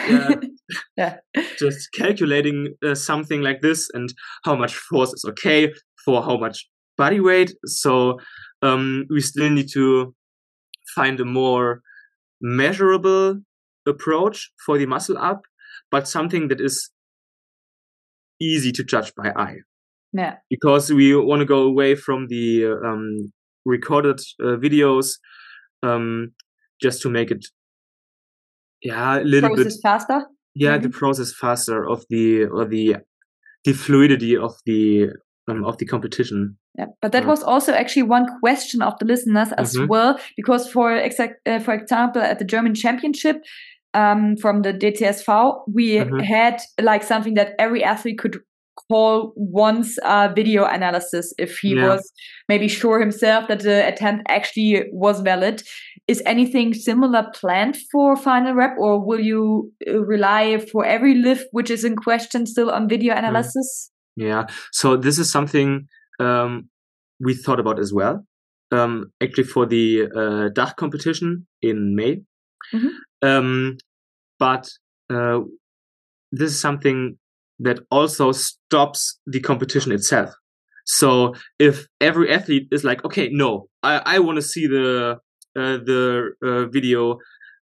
[0.10, 0.36] uh,
[0.98, 1.18] yeah,
[1.58, 4.14] just calculating uh, something like this and
[4.44, 5.72] how much force is okay
[6.06, 7.54] for how much body weight.
[7.66, 8.20] So
[8.62, 10.14] um, we still need to
[10.95, 11.82] find a more
[12.41, 13.41] measurable
[13.88, 15.41] approach for the muscle up.
[15.91, 16.89] but something that is
[18.41, 19.58] easy to judge by eye.
[20.12, 20.36] Yeah.
[20.49, 23.32] Because we want to go away from the um,
[23.66, 25.18] recorded uh, videos,
[25.84, 26.32] um,
[26.82, 27.45] just to make it,
[28.82, 30.26] yeah, a little process bit faster.
[30.56, 30.88] Yeah, maybe?
[30.88, 32.97] the process faster of the or the
[33.64, 35.10] the fluidity of the
[35.48, 36.58] um, of the competition.
[36.78, 37.30] Yeah, but that Yeah.
[37.30, 39.88] was also actually one question of the listeners as Mhm.
[39.88, 43.38] well, because for exact, uh, for example, at the German Championship
[43.96, 46.22] um, from the DTSV, we Mhm.
[46.24, 48.39] had like something that every athlete could
[48.89, 51.89] call once uh, video analysis if he Yeah.
[51.89, 52.12] was
[52.50, 55.62] maybe sure himself that the attempt actually was valid.
[56.08, 61.46] Is anything similar planned for final rep, or will you uh, rely for every lift
[61.52, 63.91] which is in question still on video analysis?
[64.16, 64.47] Yeah.
[64.72, 65.88] So this is something
[66.20, 66.70] um,
[67.20, 68.26] we thought about as well.
[68.72, 72.22] Um, actually, for the uh, Dach competition in May.
[72.74, 72.89] Mhm.
[73.22, 73.78] Um,
[74.39, 74.70] but
[75.09, 75.41] uh,
[76.32, 77.18] this is something
[77.59, 80.34] that also stops the competition itself.
[80.86, 85.18] So if every athlete is like, okay, no, I, I want to see the
[85.55, 87.18] uh, the uh, video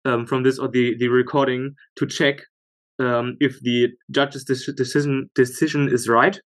[0.05, 2.41] um, from this or the, the recording to check
[2.99, 6.39] um, if the judge's dec- decision decision is right,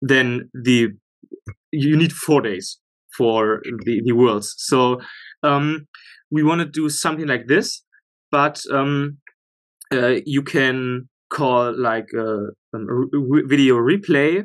[0.00, 0.88] then the
[1.70, 2.78] you need four days
[3.16, 4.54] for the, the worlds.
[4.58, 5.00] So
[5.42, 5.86] um,
[6.30, 7.82] we want to do something like this,
[8.30, 9.18] but um,
[9.92, 14.44] uh, you can call like a, a re- video replay,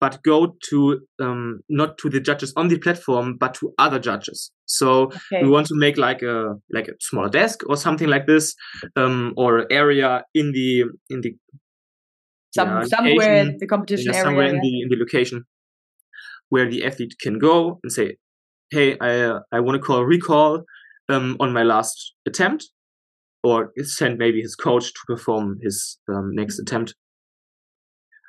[0.00, 4.50] but go to um, not to the judges on the platform, but to other judges.
[4.66, 5.42] So Okay.
[5.42, 8.54] we want to make like a like a smaller desk or something like this,
[8.96, 11.34] um, or area in the in the
[12.54, 14.54] Some, yeah, somewhere location, in the competition yeah, somewhere area.
[14.56, 15.44] in the in the location
[16.48, 18.16] where the athlete can go and say,
[18.70, 20.62] "Hey, I uh, I want to call recall
[21.08, 22.70] um, on my last attempt,"
[23.42, 26.94] or send maybe his coach to perform his um, next attempt.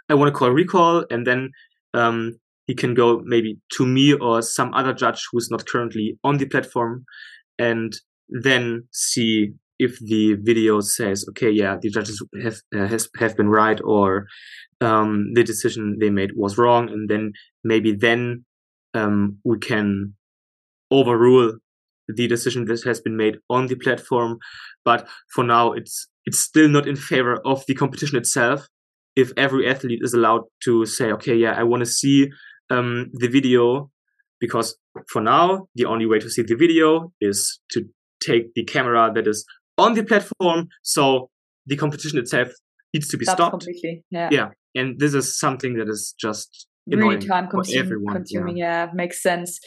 [0.10, 1.52] I want to call recall, and then
[1.94, 6.38] um, he can go maybe to me or some other judge who's not currently on
[6.38, 7.06] the platform,
[7.60, 7.94] and
[8.30, 13.50] then see if the video says, "Okay, yeah, the judges have uh, has have been
[13.50, 14.28] right," or
[14.82, 17.34] um, the decision they made was wrong, and then
[17.64, 18.46] maybe then
[18.94, 20.14] um, we can
[20.92, 21.54] overrule
[22.08, 24.40] the decision that has been made on the platform.
[24.86, 28.68] But for now, it's it's still not in favor of the competition itself.
[29.18, 32.18] If every athlete is allowed to say, "Okay, yeah, I want to see
[32.70, 33.90] um, the video,"
[34.40, 34.78] because
[35.12, 37.80] for now, the only way to see the video is to
[38.28, 39.46] take the camera that is
[39.78, 40.68] on the platform.
[40.84, 41.30] So
[41.66, 42.50] the competition itself
[42.94, 43.52] needs to be Stops stopped.
[43.52, 44.04] completely.
[44.12, 44.30] Yeah.
[44.32, 48.58] Yeah, and this is something that is just really time for consuming, everyone.
[48.58, 48.88] yeah.
[48.94, 49.60] makes sense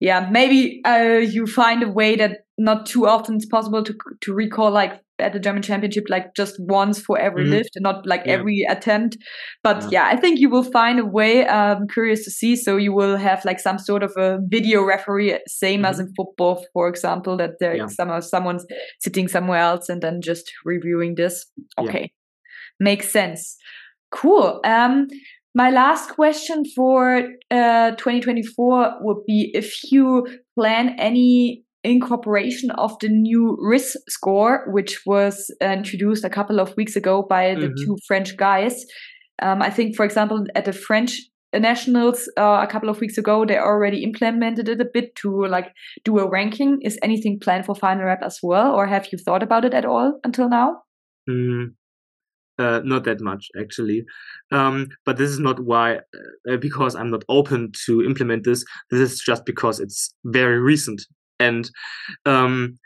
[0.00, 4.32] yeah maybe uh, you find a way that not too often it's possible to to
[4.32, 7.50] recall like at the german championship like just once for every Mhm.
[7.50, 8.34] lift and not like Yeah.
[8.34, 9.16] every attempt
[9.62, 9.88] but Yeah.
[9.92, 10.06] yeah.
[10.14, 13.44] i think you will find a way i'm curious to see so you will have
[13.44, 17.74] like some sort of a video referee same as in football for example that there
[17.74, 17.88] Mm-hmm.
[17.88, 18.20] Yeah.
[18.20, 18.64] some someone's
[19.00, 21.46] sitting somewhere else and then just reviewing this
[21.78, 22.12] okay
[22.80, 23.56] makes sense
[24.10, 25.06] cool um
[25.54, 33.08] my last question for uh, 2024 would be if you plan any incorporation of the
[33.08, 37.76] new RIS score, which was uh, introduced a couple of weeks ago by the Mhm.
[37.84, 38.84] two French guys.
[39.40, 41.12] Um, I think, for example, at the French
[41.54, 45.72] nationals uh, a couple of weeks ago, they already implemented it a bit to like
[46.04, 46.78] do a ranking.
[46.82, 49.84] Is anything planned for final rep as well, or have you thought about it at
[49.84, 50.82] all until now?
[51.30, 51.74] Mm,
[52.58, 54.04] uh, not that much actually,
[54.50, 56.00] um, but this is not why.
[56.50, 58.64] Uh, because I'm not open to implement this.
[58.90, 61.00] This is just because it's very recent,
[61.40, 61.70] and
[62.26, 62.78] um,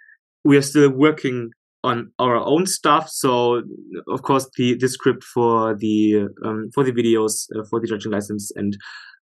[0.44, 1.50] we are still working
[1.84, 3.08] on our own stuff.
[3.08, 3.62] So
[4.08, 8.12] of course the the script for the um, for the videos uh, for the judging
[8.12, 8.76] license and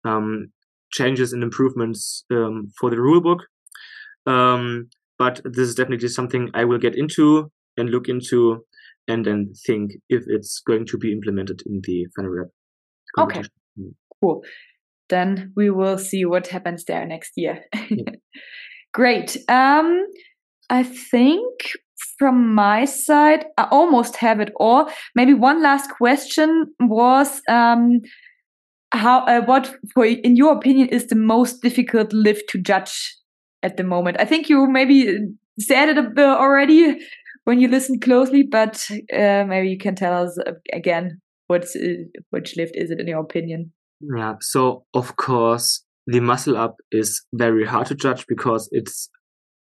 [0.04, 0.48] um,
[0.92, 3.40] changes and improvements um, for the rulebook.
[4.26, 8.64] Um, but this is definitely something I will get into and look into
[9.06, 12.48] and then think if it's going to be implemented in the final rep.
[13.18, 13.42] Okay.
[14.20, 14.42] Cool.
[15.08, 17.64] Then we will see what happens there next year.
[18.92, 19.36] Great.
[19.48, 20.06] Um,
[20.70, 21.72] I think
[22.18, 24.90] from my side, I almost have it all.
[25.14, 28.00] Maybe one last question was um,
[28.92, 33.16] how uh, what for in your opinion is the most difficult lift to judge
[33.62, 34.16] at the moment?
[34.20, 35.18] I think you maybe
[35.58, 36.98] said it already
[37.44, 40.38] when you listened closely, but uh, maybe you can tell us
[40.72, 43.72] again what's uh, which lift is it in your opinion?
[44.00, 44.34] Yeah.
[44.40, 49.10] So of course the muscle up is very hard to judge because it's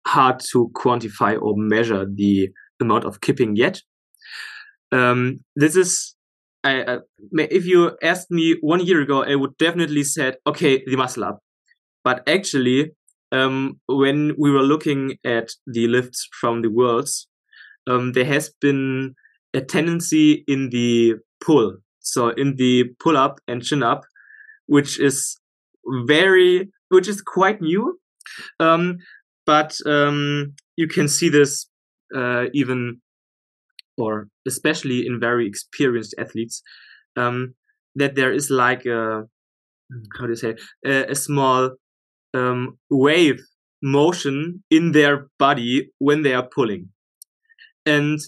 [0.07, 3.81] hard to quantify or measure the amount of kipping yet.
[4.93, 6.15] um, this is
[6.63, 6.99] I,
[7.33, 11.39] if you asked me one year ago, I would definitely said, okay, the muscle up.
[12.03, 12.91] But actually,
[13.31, 17.29] um, when we were looking at the lifts from the worlds,
[17.87, 19.15] um, there has been
[19.55, 21.77] a tendency in the pull.
[22.01, 24.05] So in the pull up and chin up,
[24.67, 25.39] which is
[26.07, 27.99] very, which is quite new.
[28.61, 28.99] Um,
[29.45, 31.67] but um, you can see this
[32.15, 33.01] uh, even
[33.99, 36.63] or especially in very experienced athletes,
[37.17, 37.55] um,
[37.95, 39.25] that there is like a
[40.19, 41.71] how do you say a, a small
[42.35, 43.41] um, wave
[43.83, 46.89] motion in their body when they are pulling,
[47.87, 48.19] and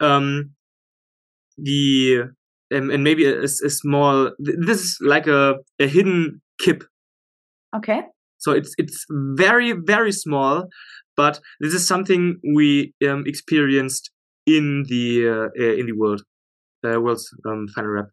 [0.00, 0.50] um,
[1.58, 2.22] the
[2.74, 6.84] um, and maybe a, a, small this is like a, a hidden kip.
[7.76, 8.02] Okay.
[8.38, 10.66] So it's it's very very small,
[11.16, 14.10] but this is something we um, experienced
[14.46, 16.22] in the uh, in the world
[16.84, 18.06] uh, world's um, final rep.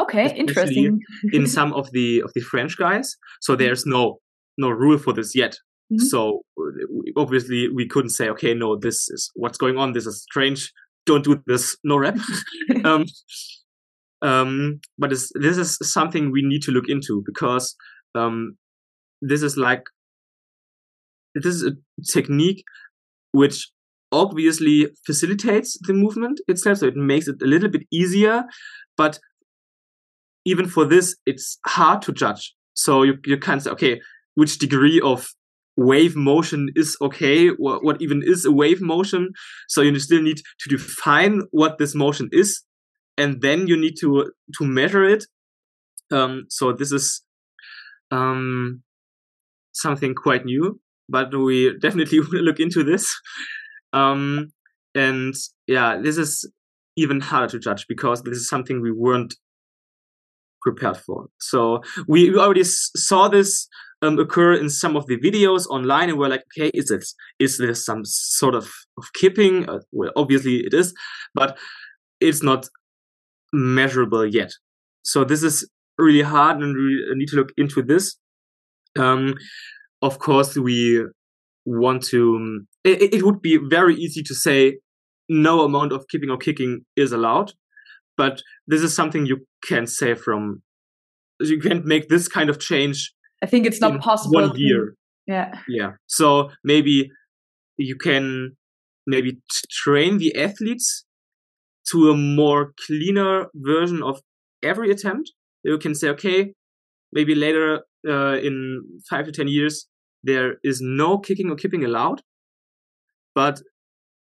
[0.00, 1.00] Okay, Especially interesting.
[1.32, 3.62] in some of the of the French guys, so mm-hmm.
[3.62, 4.18] there's no
[4.58, 5.56] no rule for this yet.
[5.92, 6.04] Mm-hmm.
[6.06, 6.42] So
[7.16, 9.92] obviously we couldn't say, okay, no, this is what's going on.
[9.92, 10.72] This is strange.
[11.04, 11.76] Don't do this.
[11.82, 12.16] No rep.
[12.84, 13.06] um,
[14.22, 17.74] um, but this is something we need to look into because
[18.14, 18.56] um,
[19.22, 19.82] this is like
[21.34, 21.72] this is a
[22.12, 22.64] technique
[23.32, 23.70] which
[24.12, 28.44] obviously facilitates the movement itself, so it makes it a little bit easier.
[28.96, 29.18] But
[30.44, 32.54] even for this, it's hard to judge.
[32.74, 34.00] So you, you can't say, okay,
[34.34, 35.28] which degree of
[35.76, 39.30] wave motion is okay, what, what even is a wave motion.
[39.68, 42.62] So you still need to define what this motion is,
[43.16, 45.24] and then you need to to measure it.
[46.10, 47.22] Um, so this is
[48.10, 48.82] um,
[49.72, 53.14] something quite new, but we definitely will look into this.
[53.92, 54.52] Um,
[54.94, 55.34] and
[55.66, 56.50] yeah, this is
[56.96, 59.34] even harder to judge because this is something we weren't
[60.62, 61.28] prepared for.
[61.38, 63.68] So we, we already saw this
[64.02, 67.04] um, occur in some of the videos online, and we're like, okay, is it
[67.38, 69.68] is this some sort of of kipping?
[69.68, 70.94] Uh, well, obviously it is,
[71.34, 71.58] but
[72.20, 72.68] it's not
[73.52, 74.52] measurable yet.
[75.02, 78.16] So this is really hard, and we need to look into this.
[78.98, 79.34] Um,
[80.02, 81.04] of course, we
[81.64, 84.78] want to um, it, it would be very easy to say
[85.28, 87.52] no amount of kipping or kicking is allowed
[88.16, 90.62] but this is something you can say from
[91.40, 94.94] you can't make this kind of change i think it's not possible one year
[95.26, 97.10] yeah yeah so maybe
[97.76, 98.56] you can
[99.06, 99.38] maybe
[99.70, 101.04] train the athletes
[101.90, 104.20] to a more cleaner version of
[104.62, 105.32] every attempt
[105.64, 106.52] you can say okay
[107.12, 109.86] maybe later uh, in five to ten years
[110.22, 112.22] there is no kicking or kipping allowed.
[113.34, 113.60] But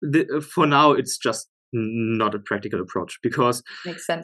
[0.01, 3.63] the, for now, it's just not a practical approach because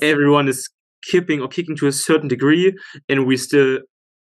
[0.02, 0.70] everyone is
[1.10, 2.74] kipping or kicking to a certain degree,
[3.10, 3.80] and we still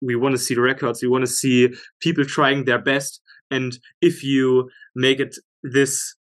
[0.02, 1.02] we want to see the records.
[1.02, 1.68] We want to see
[2.00, 6.16] people trying their best, and if you make it this.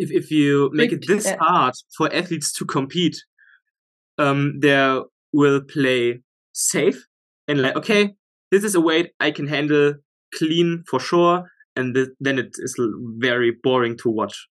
[0.00, 3.16] If, if you make it this hard for athletes to compete,
[4.18, 5.00] um, they
[5.32, 6.22] will play
[6.52, 7.06] safe
[7.46, 8.14] and like, okay,
[8.50, 9.94] this is a weight I can handle
[10.34, 12.74] clean for sure, and th- then it is
[13.18, 14.48] very boring to watch.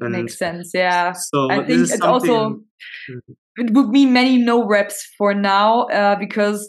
[0.00, 1.12] And Makes sense, yeah.
[1.12, 3.18] So I think it's also mm-hmm.
[3.56, 6.68] it would mean many no reps for now uh, because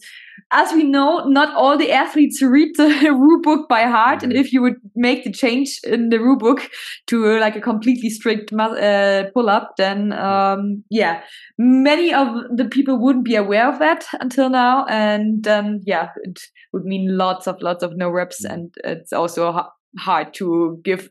[0.51, 4.23] as we know, not all the athletes read the rule book by heart.
[4.23, 4.41] And mm-hmm.
[4.41, 6.69] if you would make the change in the rule book
[7.07, 11.21] to uh, like a completely strict uh, pull up, then um, yeah,
[11.57, 14.85] many of the people wouldn't be aware of that until now.
[14.85, 16.39] And then yeah, it
[16.73, 18.53] would mean lots of lots of no reps, mm-hmm.
[18.53, 19.67] and it's also
[19.99, 21.09] hard to give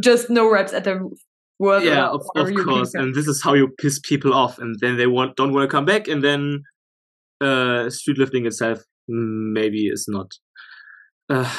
[0.00, 1.10] just no reps at the
[1.58, 1.84] world.
[1.84, 2.94] Yeah, of, of course.
[2.94, 5.74] And this is how you piss people off, and then they want don't want to
[5.74, 6.64] come back, and then
[7.40, 10.32] uh, street lifting itself maybe is not.
[11.28, 11.50] Uh,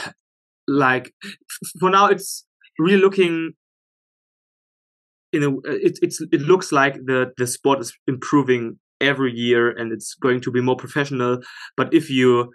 [0.68, 1.14] like
[1.80, 2.46] for now it's
[2.80, 3.54] really looking
[5.34, 9.92] in a it it's it looks like the the sport is improving every year and
[9.92, 11.42] it's going to be more professional.
[11.78, 12.52] But if you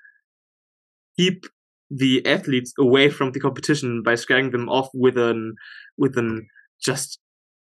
[1.18, 1.46] keep
[1.90, 5.54] the athletes away from the competition by scaring them off with an
[5.98, 6.46] with an
[6.82, 7.18] just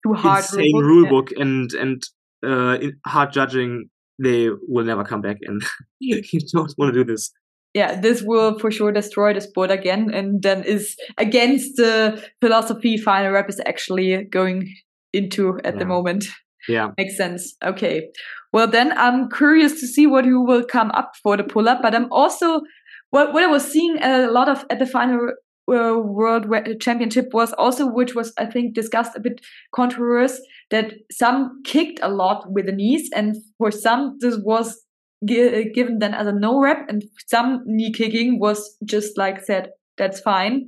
[0.04, 2.02] Too hard insane rule book, rule book and and
[2.42, 5.62] uh, hard judging they will never come back and
[6.00, 7.32] you don't want to do this
[7.74, 12.96] yeah, this will for sure destroy the sport again, and then is against the philosophy
[12.96, 14.74] final rep is actually going
[15.12, 15.78] into at yeah.
[15.78, 16.24] the moment.
[16.68, 17.54] Yeah, makes sense.
[17.64, 18.08] Okay,
[18.52, 21.82] well then I'm curious to see what you will come up for the pull up,
[21.82, 22.62] but I'm also
[23.10, 25.32] what what I was seeing a lot of at the final
[25.68, 26.46] uh, world
[26.80, 29.40] championship was also, which was I think discussed a bit
[29.74, 30.38] controversial,
[30.70, 34.80] that some kicked a lot with the knees, and for some this was
[35.26, 39.70] gi given then as a no rep, and some knee kicking was just like said
[39.96, 40.66] that's fine.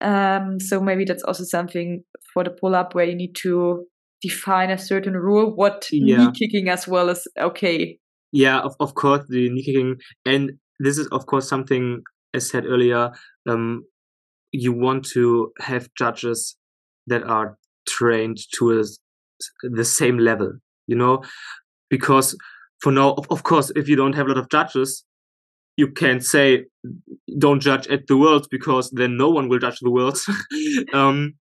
[0.00, 3.86] Um, so maybe that's also something for the pull up where you need to
[4.20, 5.54] define a certain rule.
[5.54, 6.18] What yeah.
[6.18, 7.98] knee kicking as well as okay.
[8.32, 12.02] Yeah, of of course the knee kicking, and this is of course something
[12.34, 13.10] as said earlier.
[13.48, 13.84] Um,
[14.56, 16.56] you want to have judges
[17.06, 17.56] that are
[17.88, 18.84] trained to a,
[19.62, 20.52] the same level,
[20.86, 21.22] you know,
[21.90, 22.36] because
[22.80, 25.04] for now, of, of course, if you don't have a lot of judges,
[25.76, 26.64] you can't say
[27.38, 30.18] don't judge at the world because then no one will judge the world.
[30.94, 31.34] um,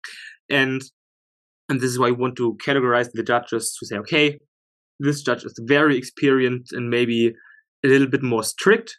[0.51, 0.83] and
[1.69, 4.39] and this is why we want to categorize the judges to say, okay,
[4.99, 7.35] this judge is very experienced and maybe
[7.85, 8.97] a little bit more strict.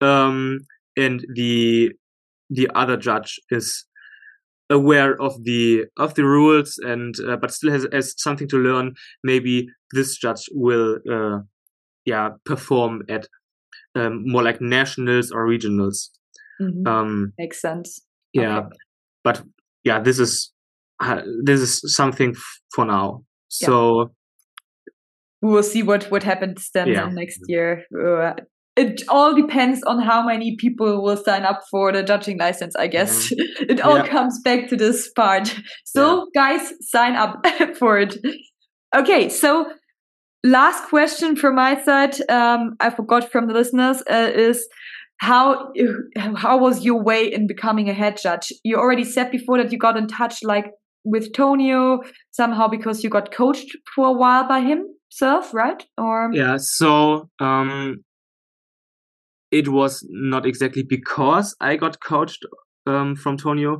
[0.00, 0.60] Um,
[0.96, 1.92] and the
[2.52, 3.84] the other judge is
[4.70, 8.94] aware of the of the rules and uh, but still has, has something to learn
[9.22, 11.38] maybe this judge will uh,
[12.04, 13.26] yeah perform at
[13.94, 16.08] um, more like nationals or regionals
[16.60, 16.86] mm-hmm.
[16.86, 18.00] um makes sense
[18.32, 18.76] yeah okay.
[19.22, 19.42] but
[19.84, 20.52] yeah this is
[21.00, 24.06] uh, this is something f- for now so yeah.
[25.42, 27.04] we will see what what happens then, yeah.
[27.04, 28.32] then next year uh,
[28.76, 32.86] it all depends on how many people will sign up for the judging license i
[32.86, 33.64] guess mm-hmm.
[33.70, 34.06] it all yeah.
[34.06, 35.54] comes back to this part
[35.84, 36.58] so yeah.
[36.58, 37.46] guys sign up
[37.78, 38.16] for it
[38.94, 39.70] okay so
[40.44, 44.66] last question from my side um, i forgot from the listeners uh, is
[45.18, 45.72] how
[46.34, 49.78] how was your way in becoming a head judge you already said before that you
[49.78, 50.66] got in touch like
[51.04, 52.00] with tonio
[52.30, 58.02] somehow because you got coached for a while by himself right or yeah so um
[59.52, 62.44] it was not exactly because I got coached
[62.86, 63.78] um, from Tonio,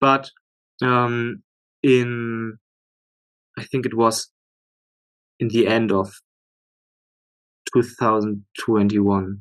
[0.00, 0.30] but
[0.82, 1.42] um,
[1.82, 2.58] in
[3.58, 4.30] I think it was
[5.40, 6.12] in the end of
[7.72, 9.40] 2021.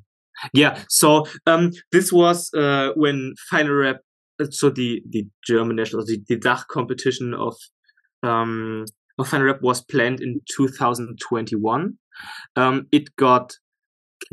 [0.54, 4.02] Yeah, so um, this was uh, when Final Rep,
[4.42, 7.56] uh, so the the German national, the, the Dach competition of
[8.24, 8.86] um,
[9.18, 11.98] of Final Rep was planned in 2021.
[12.56, 13.54] Um, it got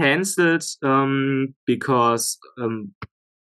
[0.00, 2.92] cancelled um, because um,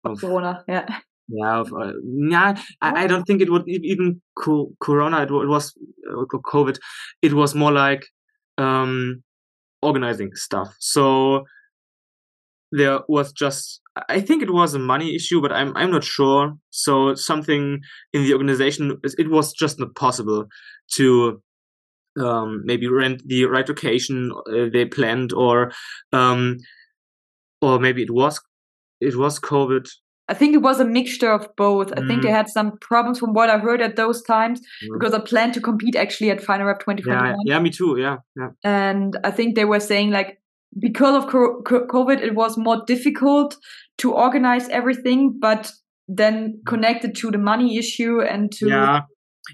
[0.04, 0.64] of Corona.
[0.68, 0.98] Yeah.
[1.28, 2.60] Yeah, of, uh, yeah.
[2.82, 5.22] I, I, don't think it would even co- Corona.
[5.22, 5.72] It, it was
[6.10, 6.78] uh, COVID.
[7.22, 8.04] It was more like
[8.58, 9.22] um,
[9.80, 10.74] organizing stuff.
[10.80, 11.44] So
[12.72, 16.54] there was just I think it was a money issue, but I'm I'm not sure.
[16.70, 17.80] So something
[18.12, 20.46] in the organization it was just not possible
[20.94, 21.42] to
[22.20, 25.72] um, maybe rent the right location uh, they planned, or
[26.12, 26.58] um,
[27.60, 28.40] or maybe it was
[29.00, 29.88] it was COVID.
[30.28, 31.88] I think it was a mixture of both.
[31.88, 32.02] Mm.
[32.02, 32.36] I think they mm.
[32.36, 34.98] had some problems from what I heard at those times mm.
[34.98, 37.28] because I planned to compete actually at Final Rep 2021.
[37.28, 37.96] Yeah, yeah, me too.
[37.98, 38.50] Yeah, yeah.
[38.62, 40.40] And I think they were saying like
[40.78, 43.56] because of COVID, it was more difficult
[43.98, 45.70] to organize everything, but
[46.08, 49.02] then connected to the money issue and to yeah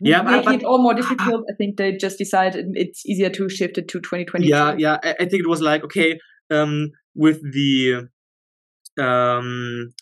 [0.00, 1.44] yeah, making but, it all more difficult.
[1.50, 4.46] I think they just decided it's easier to shift it to 2020.
[4.46, 4.98] Yeah, yeah.
[5.02, 6.18] I, I think it was like okay,
[6.50, 8.08] um, with the
[8.98, 9.92] um,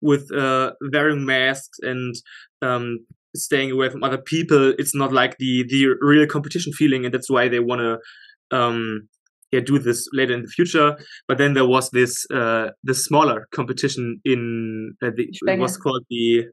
[0.00, 2.14] with uh, wearing masks and
[2.62, 7.12] um, staying away from other people, it's not like the the real competition feeling, and
[7.12, 9.08] that's why they want to um,
[9.52, 10.96] yeah do this later in the future.
[11.28, 16.04] But then there was this uh, the smaller competition in uh, the, it was called
[16.10, 16.46] the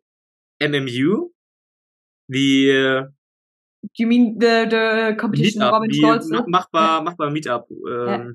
[0.61, 1.28] MMU,
[2.32, 3.10] the uh,
[3.98, 6.30] you mean the the competition Robin Stolz?
[6.56, 7.64] Machbar, Machbar Meetup.
[7.91, 8.28] Um, yeah.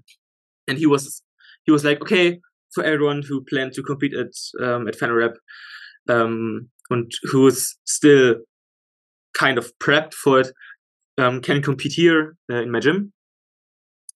[0.68, 1.22] And he was
[1.64, 2.38] he was like, okay,
[2.74, 4.32] for everyone who planned to compete at
[4.64, 5.36] um, at Final Rep,
[6.08, 8.36] um, and who is still
[9.34, 10.52] kind of prepped for it,
[11.18, 13.12] um, can compete here uh, in my gym.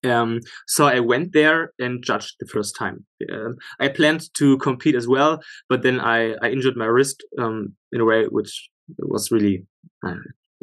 [0.02, 3.04] Um, so I went there and judged the first time.
[3.30, 7.74] Um, I planned to compete as well, but then I, I injured my wrist um,
[7.92, 9.66] in a way which was really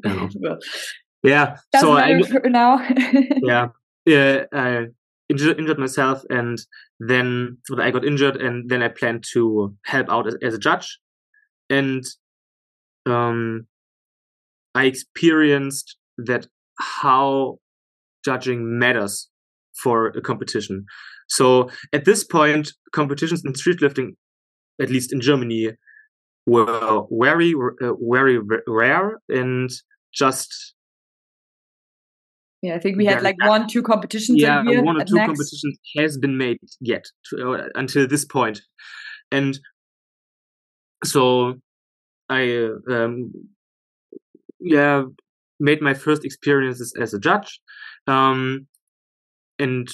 [0.04, 0.30] know.
[1.24, 1.58] yeah.
[1.80, 2.86] so I now.
[3.44, 3.70] yeah,
[4.06, 4.44] yeah.
[4.54, 4.88] I
[5.30, 6.60] injured, injured myself, and
[7.00, 11.00] then I got injured, and then I planned to help out as, as a judge,
[11.70, 12.04] and
[13.06, 13.68] um,
[14.76, 16.48] I experienced that
[16.80, 17.60] how
[18.24, 19.30] judging matters
[19.82, 20.86] for a competition.
[21.30, 24.16] So at this point, competitions in street lifting,
[24.82, 25.72] at least in Germany,
[26.48, 29.70] were very uh, very rare and
[30.14, 30.74] just
[32.64, 35.28] yeah i think we had like one two competitions yeah one or two next.
[35.28, 38.62] competitions has been made yet to, uh, until this point.
[39.32, 39.60] And
[41.04, 41.56] so
[42.30, 43.32] I um,
[44.60, 45.04] yeah
[45.60, 47.60] made my first experiences as a judge,
[48.08, 48.68] um,
[49.60, 49.88] and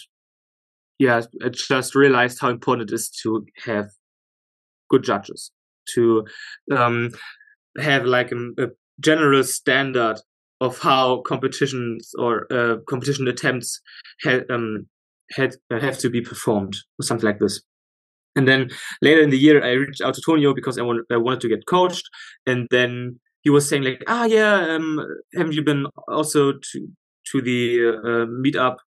[1.00, 3.90] yeah, I just realized how important it is to have
[4.90, 5.52] good judges,
[5.96, 6.26] to
[6.76, 7.12] um,
[7.80, 8.68] have like a, a
[9.00, 10.18] general standard
[10.62, 13.82] of how competitions or uh, competition attempts
[14.24, 14.88] ha- um,
[15.32, 17.62] had uh, have to be performed or something like this.
[18.36, 18.70] And then
[19.02, 21.50] later in the year, I reached out to Tonio because I, want, I wanted to
[21.50, 22.10] get coached.
[22.48, 25.00] And then he was saying like, ah, yeah, um,
[25.36, 26.88] have you been also to
[27.32, 28.78] to the uh, meetup?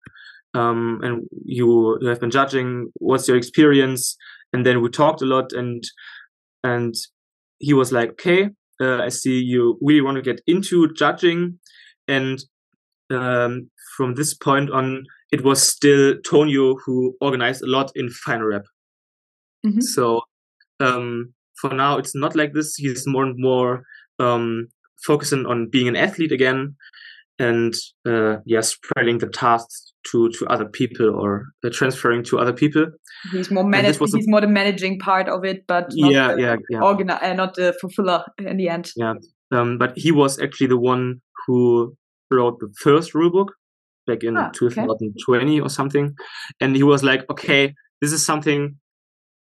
[0.54, 2.90] Um, and you, you have been judging.
[2.94, 4.16] What's your experience?
[4.52, 5.84] And then we talked a lot, and
[6.66, 6.94] and
[7.58, 11.58] he was like, okay, uh, I see you really want to get into judging,
[12.08, 12.38] and
[13.10, 18.48] um, from this point on, it was still Tonio who organized a lot in Final
[18.48, 18.64] Rep.
[19.64, 19.80] Mm-hmm.
[19.80, 20.22] So
[20.80, 22.74] um, for now, it's not like this.
[22.74, 23.82] He's more and more
[24.18, 24.68] um,
[25.06, 26.74] focusing on being an athlete again,
[27.38, 27.74] and
[28.06, 32.86] uh, yeah, spreading the tasks to to other people or uh, transferring to other people.
[33.32, 33.98] He's more managed.
[33.98, 37.54] He's a, more the managing part of it, but yeah, yeah, yeah, organi- uh, not
[37.54, 38.92] the fulfiller in the end.
[38.96, 39.14] Yeah,
[39.52, 41.94] um, but he was actually the one who
[42.30, 43.48] wrote the first rulebook
[44.06, 45.60] back in ah, 2020 okay.
[45.60, 46.14] or something,
[46.60, 48.76] and he was like, "Okay, this is something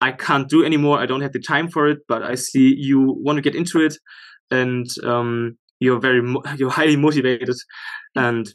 [0.01, 0.99] I can't do anymore.
[0.99, 3.79] I don't have the time for it, but I see you want to get into
[3.79, 3.95] it
[4.49, 6.21] and um, you're very,
[6.57, 7.55] you're highly motivated.
[8.15, 8.49] And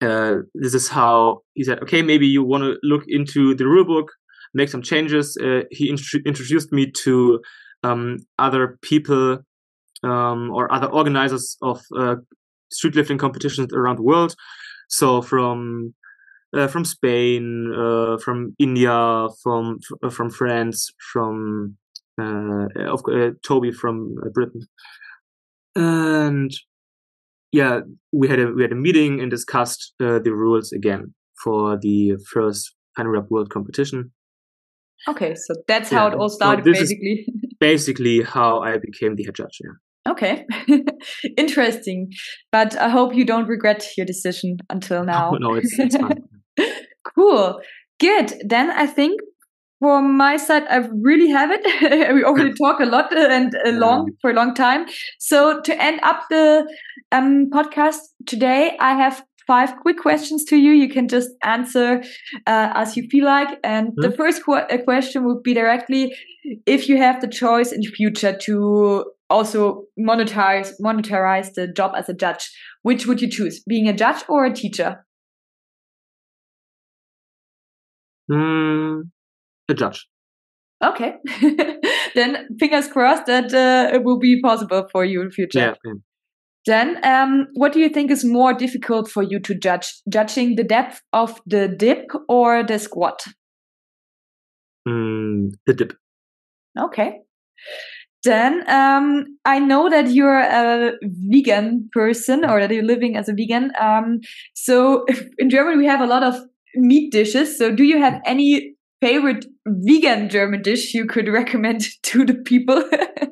[0.00, 4.06] uh, this is how he said, okay, maybe you want to look into the rulebook,
[4.54, 5.36] make some changes.
[5.42, 7.40] Uh, he int- introduced me to
[7.82, 9.38] um, other people
[10.04, 12.16] um, or other organizers of uh,
[12.70, 14.34] street lifting competitions around the world.
[14.88, 15.94] So from
[16.56, 19.80] uh, from Spain, uh, from India, from
[20.10, 21.76] from France, from
[22.18, 23.02] of
[23.44, 24.66] Toby from Britain,
[25.76, 26.50] and
[27.52, 27.80] yeah,
[28.12, 32.16] we had a we had a meeting and discussed uh, the rules again for the
[32.30, 34.12] first Final Rep World competition.
[35.06, 36.14] Okay, so that's how yeah.
[36.14, 37.26] it all started, so basically.
[37.60, 39.58] basically, how I became the head judge.
[39.62, 40.12] Yeah.
[40.12, 40.46] Okay,
[41.36, 42.10] interesting.
[42.50, 45.32] But I hope you don't regret your decision until now.
[45.38, 46.24] no, it's, it's fine.
[47.14, 47.60] Cool.
[48.00, 48.34] Good.
[48.44, 49.20] Then I think
[49.78, 52.14] from my side, I really have it.
[52.14, 54.86] we already talk a lot uh, and uh, long for a long time.
[55.18, 56.66] So to end up the
[57.12, 60.72] um, podcast today, I have five quick questions to you.
[60.72, 62.02] You can just answer
[62.46, 63.58] uh, as you feel like.
[63.64, 64.02] And mm-hmm.
[64.02, 66.14] the first qu uh, question would be directly
[66.66, 72.08] if you have the choice in the future to also monetize monetize the job as
[72.08, 72.50] a judge,
[72.82, 75.04] which would you choose, being a judge or a teacher?
[78.30, 79.10] Mm,
[79.68, 80.06] a judge.
[80.82, 81.14] Okay.
[82.14, 85.58] then fingers crossed that uh, it will be possible for you in future.
[85.58, 85.74] Yeah.
[85.84, 85.92] yeah.
[86.66, 89.90] Then, um, what do you think is more difficult for you to judge?
[90.08, 93.24] Judging the depth of the dip or the squat?
[94.86, 95.94] Mm, the dip.
[96.78, 97.20] Okay.
[98.24, 103.32] Then um, I know that you're a vegan person or that you're living as a
[103.32, 103.72] vegan.
[103.80, 104.20] Um,
[104.54, 105.06] so
[105.38, 106.34] in Germany, we have a lot of
[106.74, 107.56] meat dishes.
[107.56, 112.82] So, do you have any favorite vegan German dish you could recommend to the people?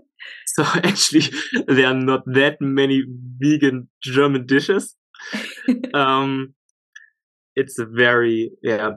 [0.47, 1.29] so, actually,
[1.67, 3.05] there are not that many
[3.39, 4.95] vegan German dishes.
[5.95, 6.55] um,
[7.55, 8.91] it's a very yeah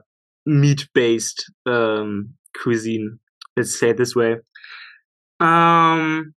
[0.46, 3.20] meat based um, cuisine.
[3.56, 4.38] Let's say it this way.
[5.40, 6.34] Um,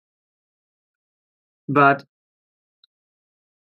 [1.68, 2.04] but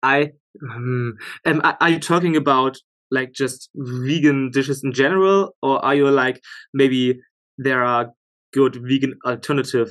[0.03, 0.33] I
[0.71, 1.61] um, am.
[1.65, 2.79] Are you talking about
[3.13, 6.41] like just vegan dishes in general, or are you like
[6.73, 7.21] maybe
[7.59, 8.11] there are
[8.53, 9.91] good vegan alternative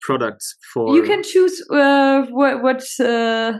[0.00, 0.94] products for?
[0.94, 3.58] You can choose uh, what what uh,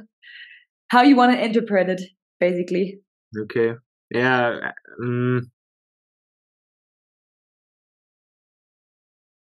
[0.88, 2.02] how you want to interpret it,
[2.38, 3.00] basically.
[3.36, 3.72] Okay.
[4.10, 4.70] Yeah.
[5.02, 5.50] Um,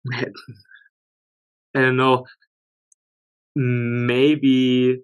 [1.75, 2.25] I don't know.
[3.55, 5.01] Maybe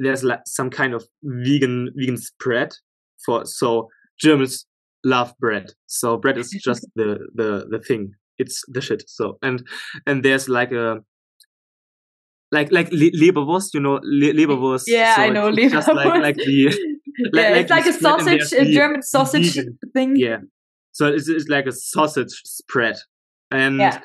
[0.00, 2.74] there's like some kind of vegan vegan spread
[3.24, 3.88] for so
[4.18, 4.66] Germans
[5.04, 5.72] love bread.
[5.86, 8.12] So bread is just the the the thing.
[8.38, 9.04] It's the shit.
[9.06, 9.66] So and
[10.06, 11.00] and there's like a
[12.52, 14.84] like like Leberwurst, you know, Leberwurst.
[14.86, 15.70] Yeah, so I know Leberwurst.
[15.70, 16.74] Just like like the
[17.32, 19.78] like, yeah, it's like, like a sausage, a German sausage vegan.
[19.94, 20.16] thing.
[20.16, 20.38] Yeah,
[20.92, 22.96] so it's, it's like a sausage spread,
[23.50, 24.00] and yeah.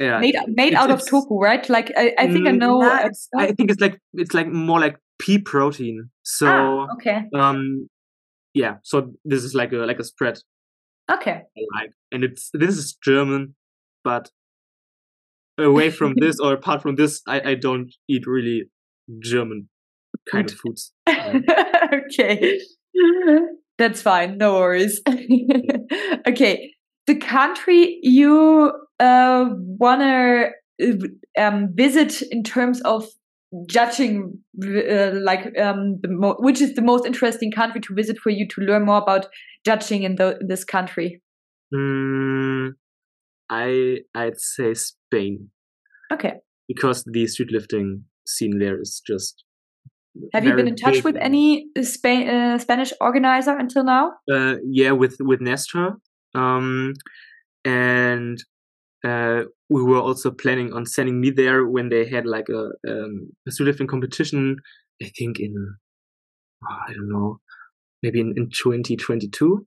[0.00, 1.66] Yeah, made made it's, out of tofu, right?
[1.68, 2.82] Like I, I think I mm, know.
[2.82, 3.08] Yeah,
[3.38, 6.10] I think it's like it's like more like pea protein.
[6.24, 7.26] So ah, okay.
[7.32, 7.88] Um,
[8.54, 10.38] yeah, so this is like a like a spread.
[11.10, 11.42] Okay.
[11.74, 13.54] Like, and it's this is German,
[14.02, 14.30] but
[15.58, 18.70] away from this or apart from this, I, I don't eat really
[19.20, 19.68] German
[20.30, 20.92] kind of foods.
[21.08, 22.60] okay.
[23.76, 24.38] That's fine.
[24.38, 25.00] No worries.
[26.28, 26.70] okay.
[27.06, 30.50] The country you uh, want to
[30.80, 33.06] uh, um, visit in terms of
[33.68, 38.46] judging, uh, like, um, the which is the most interesting country to visit for you
[38.48, 39.26] to learn more about
[39.64, 41.22] judging in, the, in this country?
[41.74, 42.72] Mm,
[43.50, 45.50] I I'd say Spain.
[46.12, 46.34] Okay.
[46.68, 49.44] Because the street lifting scene there is just.
[50.32, 54.12] Have you been in touch with any Spain, uh, Spanish organizer until now?
[54.32, 55.96] Uh, yeah, with with Nestor,
[56.36, 56.94] um,
[57.64, 58.38] and
[59.04, 59.42] uh,
[59.74, 63.62] we were also planning on sending me there when they had like a, um, a
[63.62, 64.56] lifting competition.
[65.02, 65.52] I think in
[66.64, 67.40] oh, I don't know,
[68.00, 69.66] maybe in, in 2022.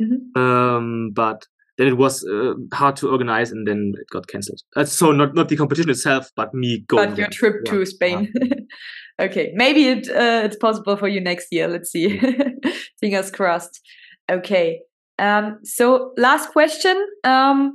[0.00, 0.40] Mm-hmm.
[0.40, 1.44] Um, but
[1.76, 4.62] then it was uh, hard to organize, and then it got cancelled.
[4.74, 7.10] Uh, so not not the competition itself, but me going.
[7.10, 7.72] But your trip yeah.
[7.72, 8.32] to Spain.
[9.20, 11.68] okay, maybe it uh, it's possible for you next year.
[11.68, 12.18] Let's see.
[13.00, 13.82] Fingers crossed.
[14.30, 14.80] Okay.
[15.18, 16.96] Um, so last question.
[17.22, 17.74] Um,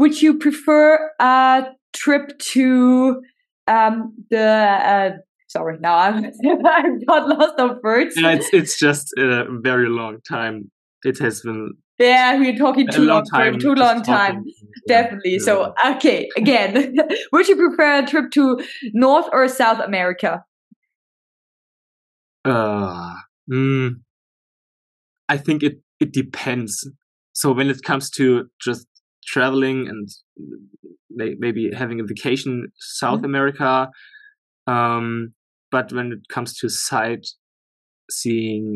[0.00, 3.22] would you prefer a trip to
[3.68, 5.10] um, the uh,
[5.48, 6.24] sorry now i'm
[6.64, 10.70] i got lost of words yeah it's it's just a very long time
[11.04, 14.42] it has been yeah, we're talking too long, time, too long time.
[14.88, 15.32] Definitely.
[15.32, 15.38] Yeah.
[15.44, 16.96] So, okay, again,
[17.32, 18.58] would you prefer a trip to
[18.94, 20.42] North or South America?
[22.42, 23.12] Uh,
[23.52, 23.96] mm,
[25.28, 26.90] I think it it depends.
[27.34, 28.86] So when it comes to just
[29.32, 30.08] traveling and
[31.10, 33.24] maybe having a vacation, South mm-hmm.
[33.26, 33.90] America.
[34.66, 35.34] Um,
[35.70, 37.30] but when it comes to sightseeing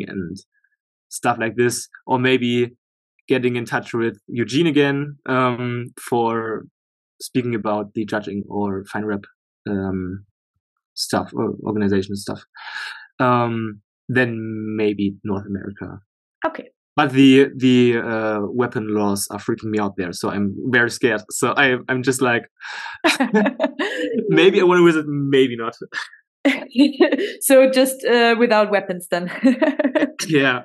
[0.06, 0.36] and
[1.08, 2.76] stuff like this, or maybe
[3.28, 6.66] getting in touch with Eugene again um, for
[7.20, 9.24] speaking about the judging or Final Rep
[9.68, 10.24] um,
[10.94, 12.42] stuff or organization stuff.
[13.18, 16.00] Um, then maybe North America.
[16.46, 16.68] Okay.
[16.96, 21.22] But the the uh, weapon laws are freaking me out there, so I'm very scared.
[21.30, 22.44] So I I'm just like,
[24.28, 25.74] maybe I want to visit, maybe not.
[27.40, 29.30] so just uh, without weapons then.
[30.28, 30.62] yeah.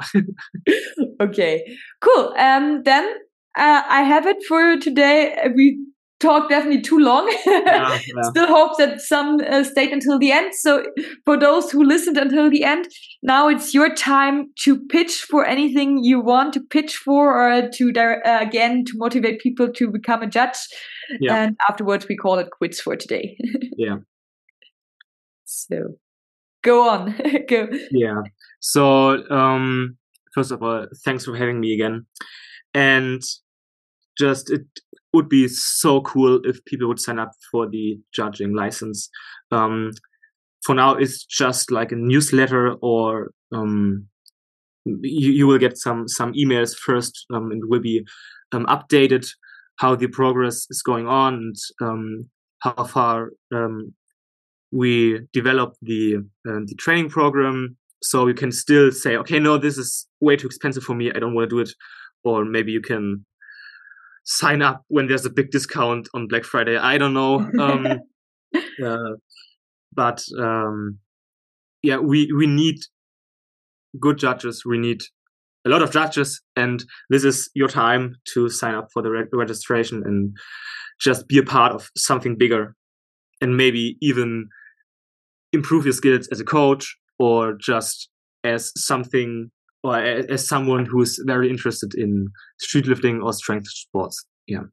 [1.21, 1.65] okay.
[2.01, 2.33] Cool.
[2.37, 2.83] Um.
[2.83, 3.05] Then
[3.57, 5.35] uh, I have it for today.
[5.55, 5.79] We
[6.19, 7.33] talked definitely too long.
[7.45, 8.29] Yeah, yeah.
[8.29, 10.53] Still hope that some uh, stayed until the end.
[10.53, 10.85] So
[11.25, 12.87] for those who listened until the end,
[13.21, 17.93] now it's your time to pitch for anything you want to pitch for, or to
[17.97, 20.57] uh, again to motivate people to become a judge.
[21.19, 21.35] Yeah.
[21.35, 23.37] And afterwards, we call it quits for today.
[23.77, 23.97] yeah.
[25.45, 25.95] So
[26.63, 27.15] go on.
[27.47, 27.67] go.
[27.91, 28.21] Yeah.
[28.59, 29.97] So um
[30.33, 32.05] first of all, thanks for having me again.
[32.73, 33.21] And
[34.17, 34.65] just it
[35.13, 39.09] would be so cool if people would sign up for the judging license.
[39.51, 39.91] Um
[40.65, 44.05] for now it's just like a newsletter or um
[44.85, 48.05] you, you will get some some emails first um and will be
[48.51, 49.27] um updated
[49.77, 52.29] how the progress is going on and um
[52.59, 53.93] how far um
[54.71, 57.75] we develop the the training program.
[58.01, 61.11] So you can still say okay no this is way too expensive for me.
[61.11, 61.71] I don't want to do it.
[62.23, 63.25] Or maybe you can
[64.25, 66.77] sign up when there's a big discount on black friday.
[66.77, 67.87] I don't know um,
[68.85, 69.15] uh,
[69.93, 70.99] but um,
[71.81, 72.77] yeah we we need
[73.99, 74.63] good judges.
[74.65, 75.01] We need
[75.65, 79.25] a lot of judges and this is your time to sign up for the re-
[79.33, 80.35] registration and
[81.01, 82.75] just be a part of something bigger
[83.41, 84.47] and maybe even
[85.51, 88.09] improve your skills as a coach or just
[88.43, 89.51] as something
[89.83, 92.27] or as someone who's very interested in
[92.59, 94.25] street lifting or strength sports.
[94.47, 94.63] Yeah.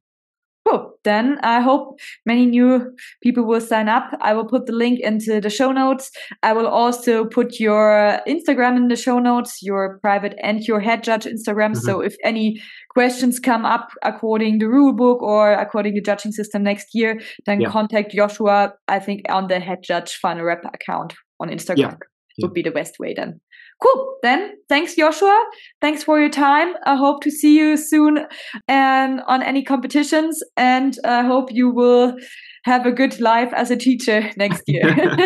[0.68, 0.98] Cool.
[1.04, 2.92] Then I hope many new
[3.22, 4.10] people will sign up.
[4.20, 6.10] I will put the link into the show notes.
[6.42, 11.04] I will also put your Instagram in the show notes, your private and your head
[11.04, 11.70] judge Instagram.
[11.70, 11.86] Mm -hmm.
[11.86, 12.60] So if any
[12.94, 17.60] questions come up according the rule book or according the judging system next year, then
[17.60, 17.72] yeah.
[17.72, 22.15] contact Joshua, I think on the head judge final rep account on Instagram yeah.
[22.42, 23.40] Would be the best way then.
[23.82, 24.16] Cool.
[24.22, 25.44] Then thanks, Joshua.
[25.80, 26.74] Thanks for your time.
[26.86, 28.26] I hope to see you soon
[28.68, 30.42] and on any competitions.
[30.56, 32.16] And I hope you will
[32.64, 34.94] have a good life as a teacher next year.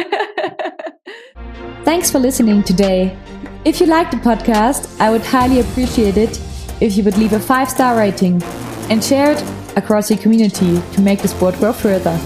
[1.84, 3.16] thanks for listening today.
[3.64, 6.40] If you like the podcast, I would highly appreciate it
[6.80, 8.42] if you would leave a five star rating
[8.90, 9.44] and share it
[9.76, 12.18] across your community to make the sport grow further.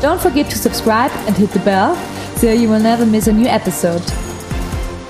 [0.00, 1.96] Don't forget to subscribe and hit the bell
[2.38, 4.02] so you will never miss a new episode.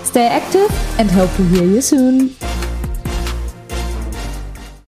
[0.02, 2.34] Stay active and hope to hear you soon.